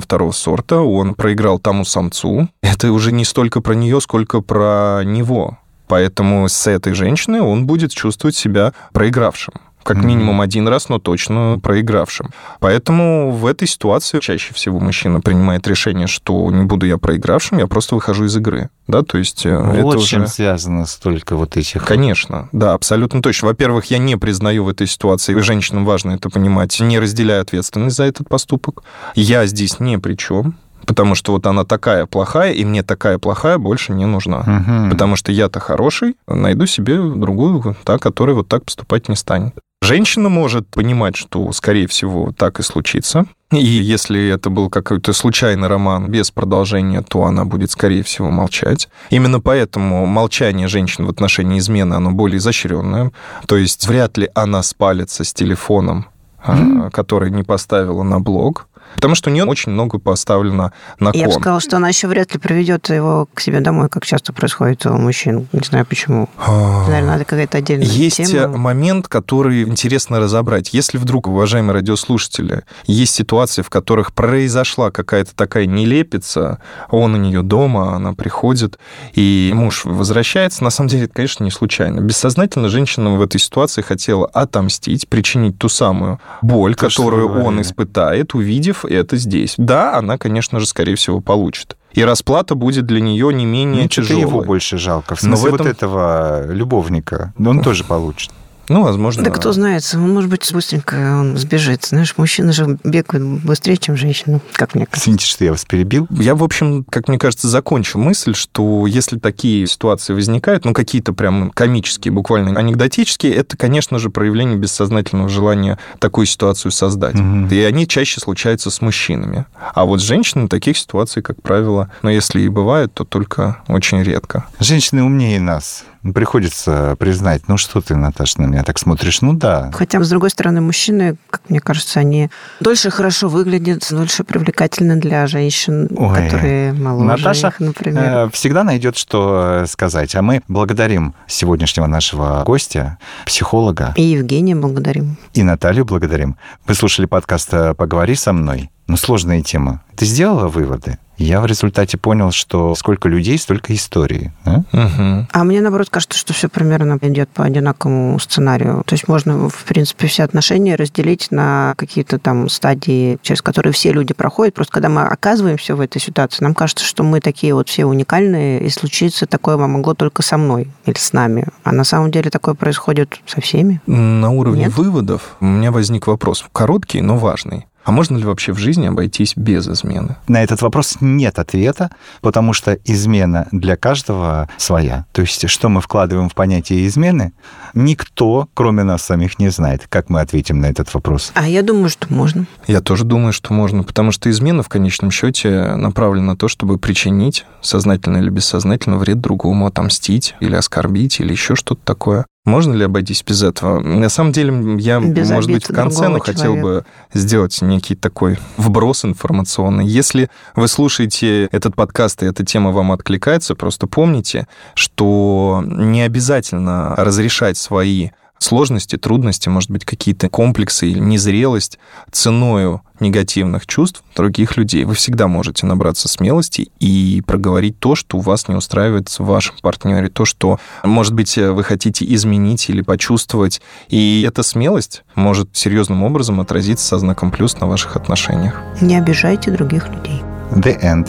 второго 0.00 0.32
сорта, 0.32 0.80
он 0.80 1.14
проиграл 1.14 1.58
тому 1.58 1.84
самцу. 1.84 2.48
Это 2.62 2.92
уже 2.92 3.12
не 3.12 3.24
столько 3.24 3.60
про 3.60 3.74
нее, 3.74 4.00
сколько 4.00 4.40
про 4.40 5.02
него. 5.04 5.58
Поэтому 5.86 6.48
с 6.48 6.66
этой 6.66 6.94
женщиной 6.94 7.40
он 7.40 7.66
будет 7.66 7.92
чувствовать 7.92 8.36
себя 8.36 8.72
проигравшим 8.92 9.54
как 9.84 10.02
минимум 10.02 10.40
один 10.40 10.66
раз, 10.66 10.88
но 10.88 10.98
точно 10.98 11.60
проигравшим. 11.62 12.30
Поэтому 12.60 13.30
в 13.30 13.46
этой 13.46 13.68
ситуации 13.68 14.18
чаще 14.20 14.52
всего 14.54 14.80
мужчина 14.80 15.20
принимает 15.20 15.66
решение, 15.68 16.06
что 16.06 16.50
не 16.50 16.64
буду 16.64 16.86
я 16.86 16.98
проигравшим, 16.98 17.58
я 17.58 17.66
просто 17.66 17.94
выхожу 17.94 18.24
из 18.24 18.36
игры. 18.36 18.70
Да, 18.86 19.02
то 19.02 19.16
есть 19.18 19.46
э, 19.46 19.56
вот 19.56 19.94
это 19.96 20.04
чем 20.04 20.22
уже... 20.22 20.30
связано 20.30 20.86
столько 20.86 21.36
вот 21.36 21.56
этих... 21.56 21.84
Конечно, 21.84 22.48
да, 22.52 22.74
абсолютно 22.74 23.22
точно. 23.22 23.48
Во-первых, 23.48 23.86
я 23.86 23.98
не 23.98 24.16
признаю 24.16 24.64
в 24.64 24.68
этой 24.68 24.86
ситуации, 24.86 25.36
и 25.36 25.40
женщинам 25.40 25.84
важно 25.84 26.12
это 26.12 26.28
понимать, 26.28 26.78
не 26.80 26.98
разделяю 26.98 27.42
ответственность 27.42 27.96
за 27.96 28.04
этот 28.04 28.28
поступок. 28.28 28.82
Я 29.14 29.46
здесь 29.46 29.80
не 29.80 29.98
при 29.98 30.14
чем 30.14 30.56
потому 30.84 31.14
что 31.14 31.32
вот 31.32 31.46
она 31.46 31.64
такая 31.64 32.06
плохая, 32.06 32.52
и 32.52 32.64
мне 32.64 32.82
такая 32.82 33.18
плохая 33.18 33.58
больше 33.58 33.92
не 33.92 34.06
нужна. 34.06 34.40
Угу. 34.40 34.90
Потому 34.90 35.16
что 35.16 35.32
я-то 35.32 35.60
хороший, 35.60 36.16
найду 36.26 36.66
себе 36.66 36.96
другую, 36.96 37.76
та, 37.84 37.98
которая 37.98 38.36
вот 38.36 38.48
так 38.48 38.64
поступать 38.64 39.08
не 39.08 39.16
станет. 39.16 39.54
Женщина 39.84 40.30
может 40.30 40.66
понимать, 40.68 41.14
что, 41.14 41.52
скорее 41.52 41.86
всего, 41.86 42.32
так 42.32 42.58
и 42.58 42.62
случится. 42.62 43.26
И 43.52 43.64
если 43.64 44.28
это 44.28 44.48
был 44.48 44.70
какой-то 44.70 45.12
случайный 45.12 45.68
роман 45.68 46.10
без 46.10 46.30
продолжения, 46.30 47.02
то 47.02 47.24
она 47.24 47.44
будет, 47.44 47.70
скорее 47.70 48.02
всего, 48.02 48.30
молчать. 48.30 48.88
Именно 49.10 49.40
поэтому 49.40 50.06
молчание 50.06 50.68
женщин 50.68 51.04
в 51.04 51.10
отношении 51.10 51.58
измены, 51.58 51.94
оно 51.94 52.12
более 52.12 52.38
изощренное. 52.38 53.12
То 53.46 53.56
есть 53.56 53.86
вряд 53.86 54.16
ли 54.16 54.30
она 54.34 54.62
спалится 54.62 55.22
с 55.22 55.34
телефоном, 55.34 56.06
mm-hmm. 56.44 56.90
который 56.90 57.30
не 57.30 57.42
поставила 57.42 58.02
на 58.02 58.20
блог. 58.20 58.68
Потому 58.94 59.14
что 59.14 59.30
у 59.30 59.32
нее 59.32 59.44
очень 59.44 59.72
много 59.72 59.98
поставлено 59.98 60.72
на 60.98 61.12
кон. 61.12 61.20
Я 61.20 61.26
бы 61.26 61.32
сказала, 61.32 61.60
что 61.60 61.76
она 61.76 61.88
еще 61.88 62.08
вряд 62.08 62.32
ли 62.32 62.40
проведет 62.40 62.88
его 62.90 63.28
к 63.32 63.40
себе 63.40 63.60
домой, 63.60 63.88
как 63.88 64.04
часто 64.04 64.32
происходит 64.32 64.86
у 64.86 64.94
мужчин. 64.94 65.48
Не 65.52 65.60
знаю 65.60 65.86
почему. 65.86 66.28
А. 66.38 66.86
Наверное, 66.86 67.12
надо 67.12 67.24
какая-то 67.24 67.58
отдельная 67.58 67.86
Есть 67.86 68.16
тема. 68.16 68.56
момент, 68.56 69.08
который 69.08 69.62
интересно 69.62 70.20
разобрать. 70.20 70.72
Если 70.72 70.98
вдруг, 70.98 71.28
уважаемые 71.28 71.74
радиослушатели, 71.74 72.62
есть 72.86 73.14
ситуации, 73.14 73.62
в 73.62 73.70
которых 73.70 74.12
произошла 74.12 74.90
какая-то 74.90 75.34
такая 75.34 75.66
нелепица, 75.66 76.60
он 76.90 77.14
у 77.14 77.18
нее 77.18 77.42
дома, 77.42 77.94
она 77.94 78.14
приходит, 78.14 78.78
и 79.14 79.52
муж 79.54 79.84
возвращается, 79.84 80.64
на 80.64 80.70
самом 80.70 80.88
деле 80.88 81.04
это, 81.04 81.14
конечно, 81.14 81.44
не 81.44 81.50
случайно. 81.50 82.00
Бессознательно 82.00 82.68
женщина 82.68 83.14
в 83.16 83.22
этой 83.22 83.40
ситуации 83.40 83.82
хотела 83.82 84.26
отомстить, 84.26 85.08
причинить 85.08 85.58
ту 85.58 85.68
самую 85.68 86.20
боль, 86.42 86.74
То, 86.74 86.88
которую 86.88 87.42
он 87.44 87.60
испытает, 87.60 88.34
увидев 88.34 88.83
это 88.86 89.16
здесь. 89.16 89.54
Да, 89.56 89.96
она, 89.96 90.18
конечно 90.18 90.60
же, 90.60 90.66
скорее 90.66 90.96
всего, 90.96 91.20
получит. 91.20 91.76
И 91.92 92.02
расплата 92.02 92.54
будет 92.54 92.86
для 92.86 93.00
нее 93.00 93.32
не 93.32 93.46
менее 93.46 93.84
ну, 93.84 93.88
тяжелой. 93.88 94.20
его 94.22 94.42
больше 94.42 94.78
жалко. 94.78 95.14
В 95.14 95.20
смысле, 95.20 95.44
Но 95.44 95.50
в 95.50 95.54
этом... 95.54 95.66
вот 95.66 95.76
этого 95.76 96.46
любовника, 96.52 97.32
он 97.38 97.62
тоже 97.62 97.84
получит. 97.84 98.30
Ну, 98.68 98.82
возможно. 98.82 99.22
Да 99.22 99.30
кто 99.30 99.52
знает, 99.52 99.88
он, 99.94 100.12
может 100.12 100.30
быть, 100.30 100.50
быстренько 100.52 100.94
он 100.94 101.36
сбежит. 101.36 101.84
Знаешь, 101.84 102.14
мужчины 102.16 102.52
же 102.52 102.78
бегают 102.84 103.44
быстрее, 103.44 103.76
чем 103.76 103.96
женщины, 103.96 104.40
как 104.52 104.74
мне 104.74 104.86
кажется. 104.86 105.04
Извините, 105.04 105.26
что 105.26 105.44
я 105.44 105.50
вас 105.50 105.64
перебил. 105.64 106.06
Я, 106.10 106.34
в 106.34 106.42
общем, 106.42 106.84
как 106.84 107.08
мне 107.08 107.18
кажется, 107.18 107.48
закончил 107.48 108.00
мысль, 108.00 108.34
что 108.34 108.86
если 108.86 109.18
такие 109.18 109.66
ситуации 109.66 110.14
возникают, 110.14 110.64
ну, 110.64 110.72
какие-то 110.72 111.12
прям 111.12 111.50
комические, 111.50 112.12
буквально 112.12 112.58
анекдотические, 112.58 113.34
это, 113.34 113.56
конечно 113.56 113.98
же, 113.98 114.10
проявление 114.10 114.56
бессознательного 114.56 115.28
желания 115.28 115.78
такую 115.98 116.26
ситуацию 116.26 116.72
создать. 116.72 117.16
Угу. 117.16 117.48
И 117.50 117.60
они 117.60 117.86
чаще 117.86 118.20
случаются 118.20 118.70
с 118.70 118.80
мужчинами. 118.80 119.46
А 119.74 119.84
вот 119.84 120.00
с 120.00 120.04
женщинами 120.04 120.46
таких 120.46 120.78
ситуаций, 120.78 121.22
как 121.22 121.42
правило, 121.42 121.90
но 122.02 122.10
если 122.10 122.40
и 122.40 122.48
бывает, 122.48 122.92
то 122.94 123.04
только 123.04 123.62
очень 123.68 124.02
редко. 124.02 124.46
Женщины 124.60 125.02
умнее 125.02 125.40
нас 125.40 125.84
приходится 126.12 126.96
признать, 126.98 127.48
ну 127.48 127.56
что 127.56 127.80
ты, 127.80 127.96
Наташа, 127.96 128.42
на 128.42 128.46
меня 128.46 128.62
так 128.62 128.78
смотришь? 128.78 129.22
Ну 129.22 129.32
да. 129.32 129.70
Хотя, 129.72 130.02
с 130.02 130.08
другой 130.08 130.30
стороны, 130.30 130.60
мужчины, 130.60 131.16
как 131.30 131.42
мне 131.48 131.60
кажется, 131.60 132.00
они 132.00 132.30
дольше 132.60 132.90
хорошо 132.90 133.28
выглядят, 133.28 133.86
дольше 133.90 134.24
привлекательны 134.24 134.96
для 134.96 135.26
женщин, 135.26 135.88
Ой. 135.96 136.24
которые 136.24 136.72
моложе 136.72 137.06
Наташа 137.06 137.48
их, 137.48 137.60
например. 137.60 138.04
Э, 138.04 138.30
всегда 138.32 138.64
найдет, 138.64 138.96
что 138.96 139.64
сказать. 139.66 140.14
А 140.14 140.22
мы 140.22 140.42
благодарим 140.48 141.14
сегодняшнего 141.26 141.86
нашего 141.86 142.42
гостя, 142.44 142.98
психолога. 143.24 143.94
И 143.96 144.02
Евгения 144.02 144.54
благодарим. 144.54 145.16
И 145.32 145.42
Наталью 145.42 145.84
благодарим. 145.84 146.36
Вы 146.66 146.74
слушали 146.74 147.06
подкаст 147.06 147.50
«Поговори 147.76 148.14
со 148.14 148.32
мной». 148.32 148.70
Ну, 148.86 148.96
сложная 148.96 149.42
тема. 149.42 149.82
Ты 149.96 150.04
сделала 150.04 150.48
выводы? 150.48 150.98
Я 151.16 151.40
в 151.40 151.46
результате 151.46 151.96
понял, 151.96 152.30
что 152.32 152.74
сколько 152.74 153.08
людей, 153.08 153.38
столько 153.38 153.74
истории. 153.74 154.32
А? 154.44 154.62
Угу. 154.72 155.26
А 155.32 155.44
мне, 155.44 155.60
наоборот, 155.60 155.88
кажется, 155.90 156.18
что 156.18 156.32
все 156.32 156.48
примерно 156.48 156.98
идет 157.02 157.28
по 157.28 157.44
одинаковому 157.44 158.18
сценарию. 158.18 158.82
То 158.86 158.94
есть 158.94 159.08
можно, 159.08 159.48
в 159.48 159.64
принципе, 159.64 160.06
все 160.06 160.24
отношения 160.24 160.74
разделить 160.74 161.30
на 161.30 161.74
какие-то 161.76 162.18
там 162.18 162.48
стадии, 162.48 163.18
через 163.22 163.42
которые 163.42 163.72
все 163.72 163.92
люди 163.92 164.14
проходят. 164.14 164.54
Просто 164.54 164.72
когда 164.72 164.88
мы 164.88 165.02
оказываемся 165.02 165.76
в 165.76 165.80
этой 165.80 166.00
ситуации, 166.00 166.42
нам 166.42 166.54
кажется, 166.54 166.84
что 166.84 167.02
мы 167.02 167.20
такие 167.20 167.54
вот 167.54 167.68
все 167.68 167.84
уникальные, 167.84 168.64
и 168.64 168.68
случиться 168.70 169.26
такое 169.26 169.56
могло 169.56 169.94
только 169.94 170.22
со 170.22 170.36
мной 170.36 170.68
или 170.86 170.98
с 170.98 171.12
нами. 171.12 171.46
А 171.62 171.72
на 171.72 171.84
самом 171.84 172.10
деле 172.10 172.30
такое 172.30 172.54
происходит 172.54 173.20
со 173.26 173.40
всеми. 173.40 173.80
На 173.86 174.30
уровне 174.30 174.64
Нет? 174.64 174.76
выводов 174.76 175.36
у 175.40 175.44
меня 175.44 175.70
возник 175.70 176.06
вопрос, 176.06 176.44
короткий, 176.52 177.00
но 177.00 177.16
важный. 177.16 177.66
А 177.84 177.92
можно 177.92 178.16
ли 178.16 178.24
вообще 178.24 178.52
в 178.52 178.58
жизни 178.58 178.86
обойтись 178.86 179.34
без 179.36 179.68
измены? 179.68 180.16
На 180.26 180.42
этот 180.42 180.62
вопрос 180.62 180.96
нет 181.00 181.38
ответа, 181.38 181.90
потому 182.22 182.52
что 182.52 182.74
измена 182.84 183.46
для 183.52 183.76
каждого 183.76 184.48
своя. 184.56 185.04
То 185.12 185.20
есть, 185.22 185.48
что 185.48 185.68
мы 185.68 185.80
вкладываем 185.80 186.28
в 186.28 186.34
понятие 186.34 186.86
измены, 186.86 187.32
никто, 187.74 188.48
кроме 188.54 188.84
нас 188.84 189.02
самих, 189.02 189.38
не 189.38 189.50
знает, 189.50 189.86
как 189.88 190.08
мы 190.08 190.20
ответим 190.20 190.60
на 190.60 190.66
этот 190.66 190.92
вопрос. 190.94 191.32
А 191.34 191.46
я 191.46 191.62
думаю, 191.62 191.90
что 191.90 192.12
можно. 192.12 192.46
Я 192.66 192.80
тоже 192.80 193.04
думаю, 193.04 193.32
что 193.32 193.52
можно, 193.52 193.82
потому 193.82 194.12
что 194.12 194.30
измена 194.30 194.62
в 194.62 194.68
конечном 194.68 195.10
счете 195.10 195.76
направлена 195.76 196.24
на 196.28 196.36
то, 196.36 196.48
чтобы 196.48 196.78
причинить, 196.78 197.44
сознательно 197.60 198.18
или 198.18 198.30
бессознательно, 198.30 198.96
вред 198.96 199.20
другому, 199.20 199.66
отомстить 199.66 200.34
или 200.40 200.54
оскорбить, 200.54 201.20
или 201.20 201.32
еще 201.32 201.54
что-то 201.54 201.82
такое. 201.84 202.26
Можно 202.44 202.74
ли 202.74 202.84
обойтись 202.84 203.24
без 203.26 203.42
этого? 203.42 203.80
На 203.80 204.10
самом 204.10 204.32
деле, 204.32 204.76
я, 204.78 205.00
Без 205.00 205.30
может 205.30 205.50
быть, 205.50 205.64
в 205.64 205.72
конце, 205.72 206.08
но 206.08 206.18
хотел 206.18 206.54
человека. 206.54 206.62
бы 206.62 206.84
сделать 207.18 207.62
некий 207.62 207.94
такой 207.94 208.38
вброс 208.58 209.06
информационный. 209.06 209.86
Если 209.86 210.28
вы 210.54 210.68
слушаете 210.68 211.46
этот 211.46 211.74
подкаст, 211.74 212.22
и 212.22 212.26
эта 212.26 212.44
тема 212.44 212.70
вам 212.70 212.92
откликается, 212.92 213.54
просто 213.54 213.86
помните, 213.86 214.46
что 214.74 215.62
не 215.66 216.02
обязательно 216.02 216.94
разрешать 216.96 217.56
свои 217.56 218.10
сложности, 218.44 218.96
трудности, 218.96 219.48
может 219.48 219.70
быть, 219.70 219.84
какие-то 219.84 220.28
комплексы 220.28 220.88
или 220.88 220.98
незрелость 220.98 221.78
ценою 222.12 222.82
негативных 223.00 223.66
чувств 223.66 224.04
других 224.14 224.56
людей. 224.56 224.84
Вы 224.84 224.94
всегда 224.94 225.26
можете 225.26 225.66
набраться 225.66 226.08
смелости 226.08 226.70
и 226.78 227.22
проговорить 227.26 227.78
то, 227.78 227.94
что 227.94 228.18
у 228.18 228.20
вас 228.20 228.46
не 228.48 228.54
устраивает 228.54 229.08
в 229.08 229.20
вашем 229.20 229.56
партнере, 229.60 230.08
то, 230.08 230.24
что, 230.24 230.60
может 230.84 231.14
быть, 231.14 231.36
вы 231.36 231.64
хотите 231.64 232.04
изменить 232.14 232.68
или 232.68 232.82
почувствовать. 232.82 233.60
И 233.88 234.24
эта 234.26 234.42
смелость 234.42 235.02
может 235.14 235.48
серьезным 235.56 236.04
образом 236.04 236.40
отразиться 236.40 236.86
со 236.86 236.98
знаком 236.98 237.30
плюс 237.30 237.58
на 237.60 237.66
ваших 237.66 237.96
отношениях. 237.96 238.60
Не 238.80 238.96
обижайте 238.96 239.50
других 239.50 239.88
людей. 239.88 240.22
The 240.52 240.80
end. 240.80 241.08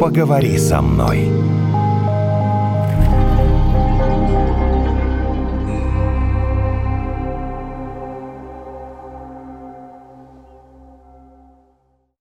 Поговори 0.00 0.56
со 0.58 0.80
мной. 0.80 1.28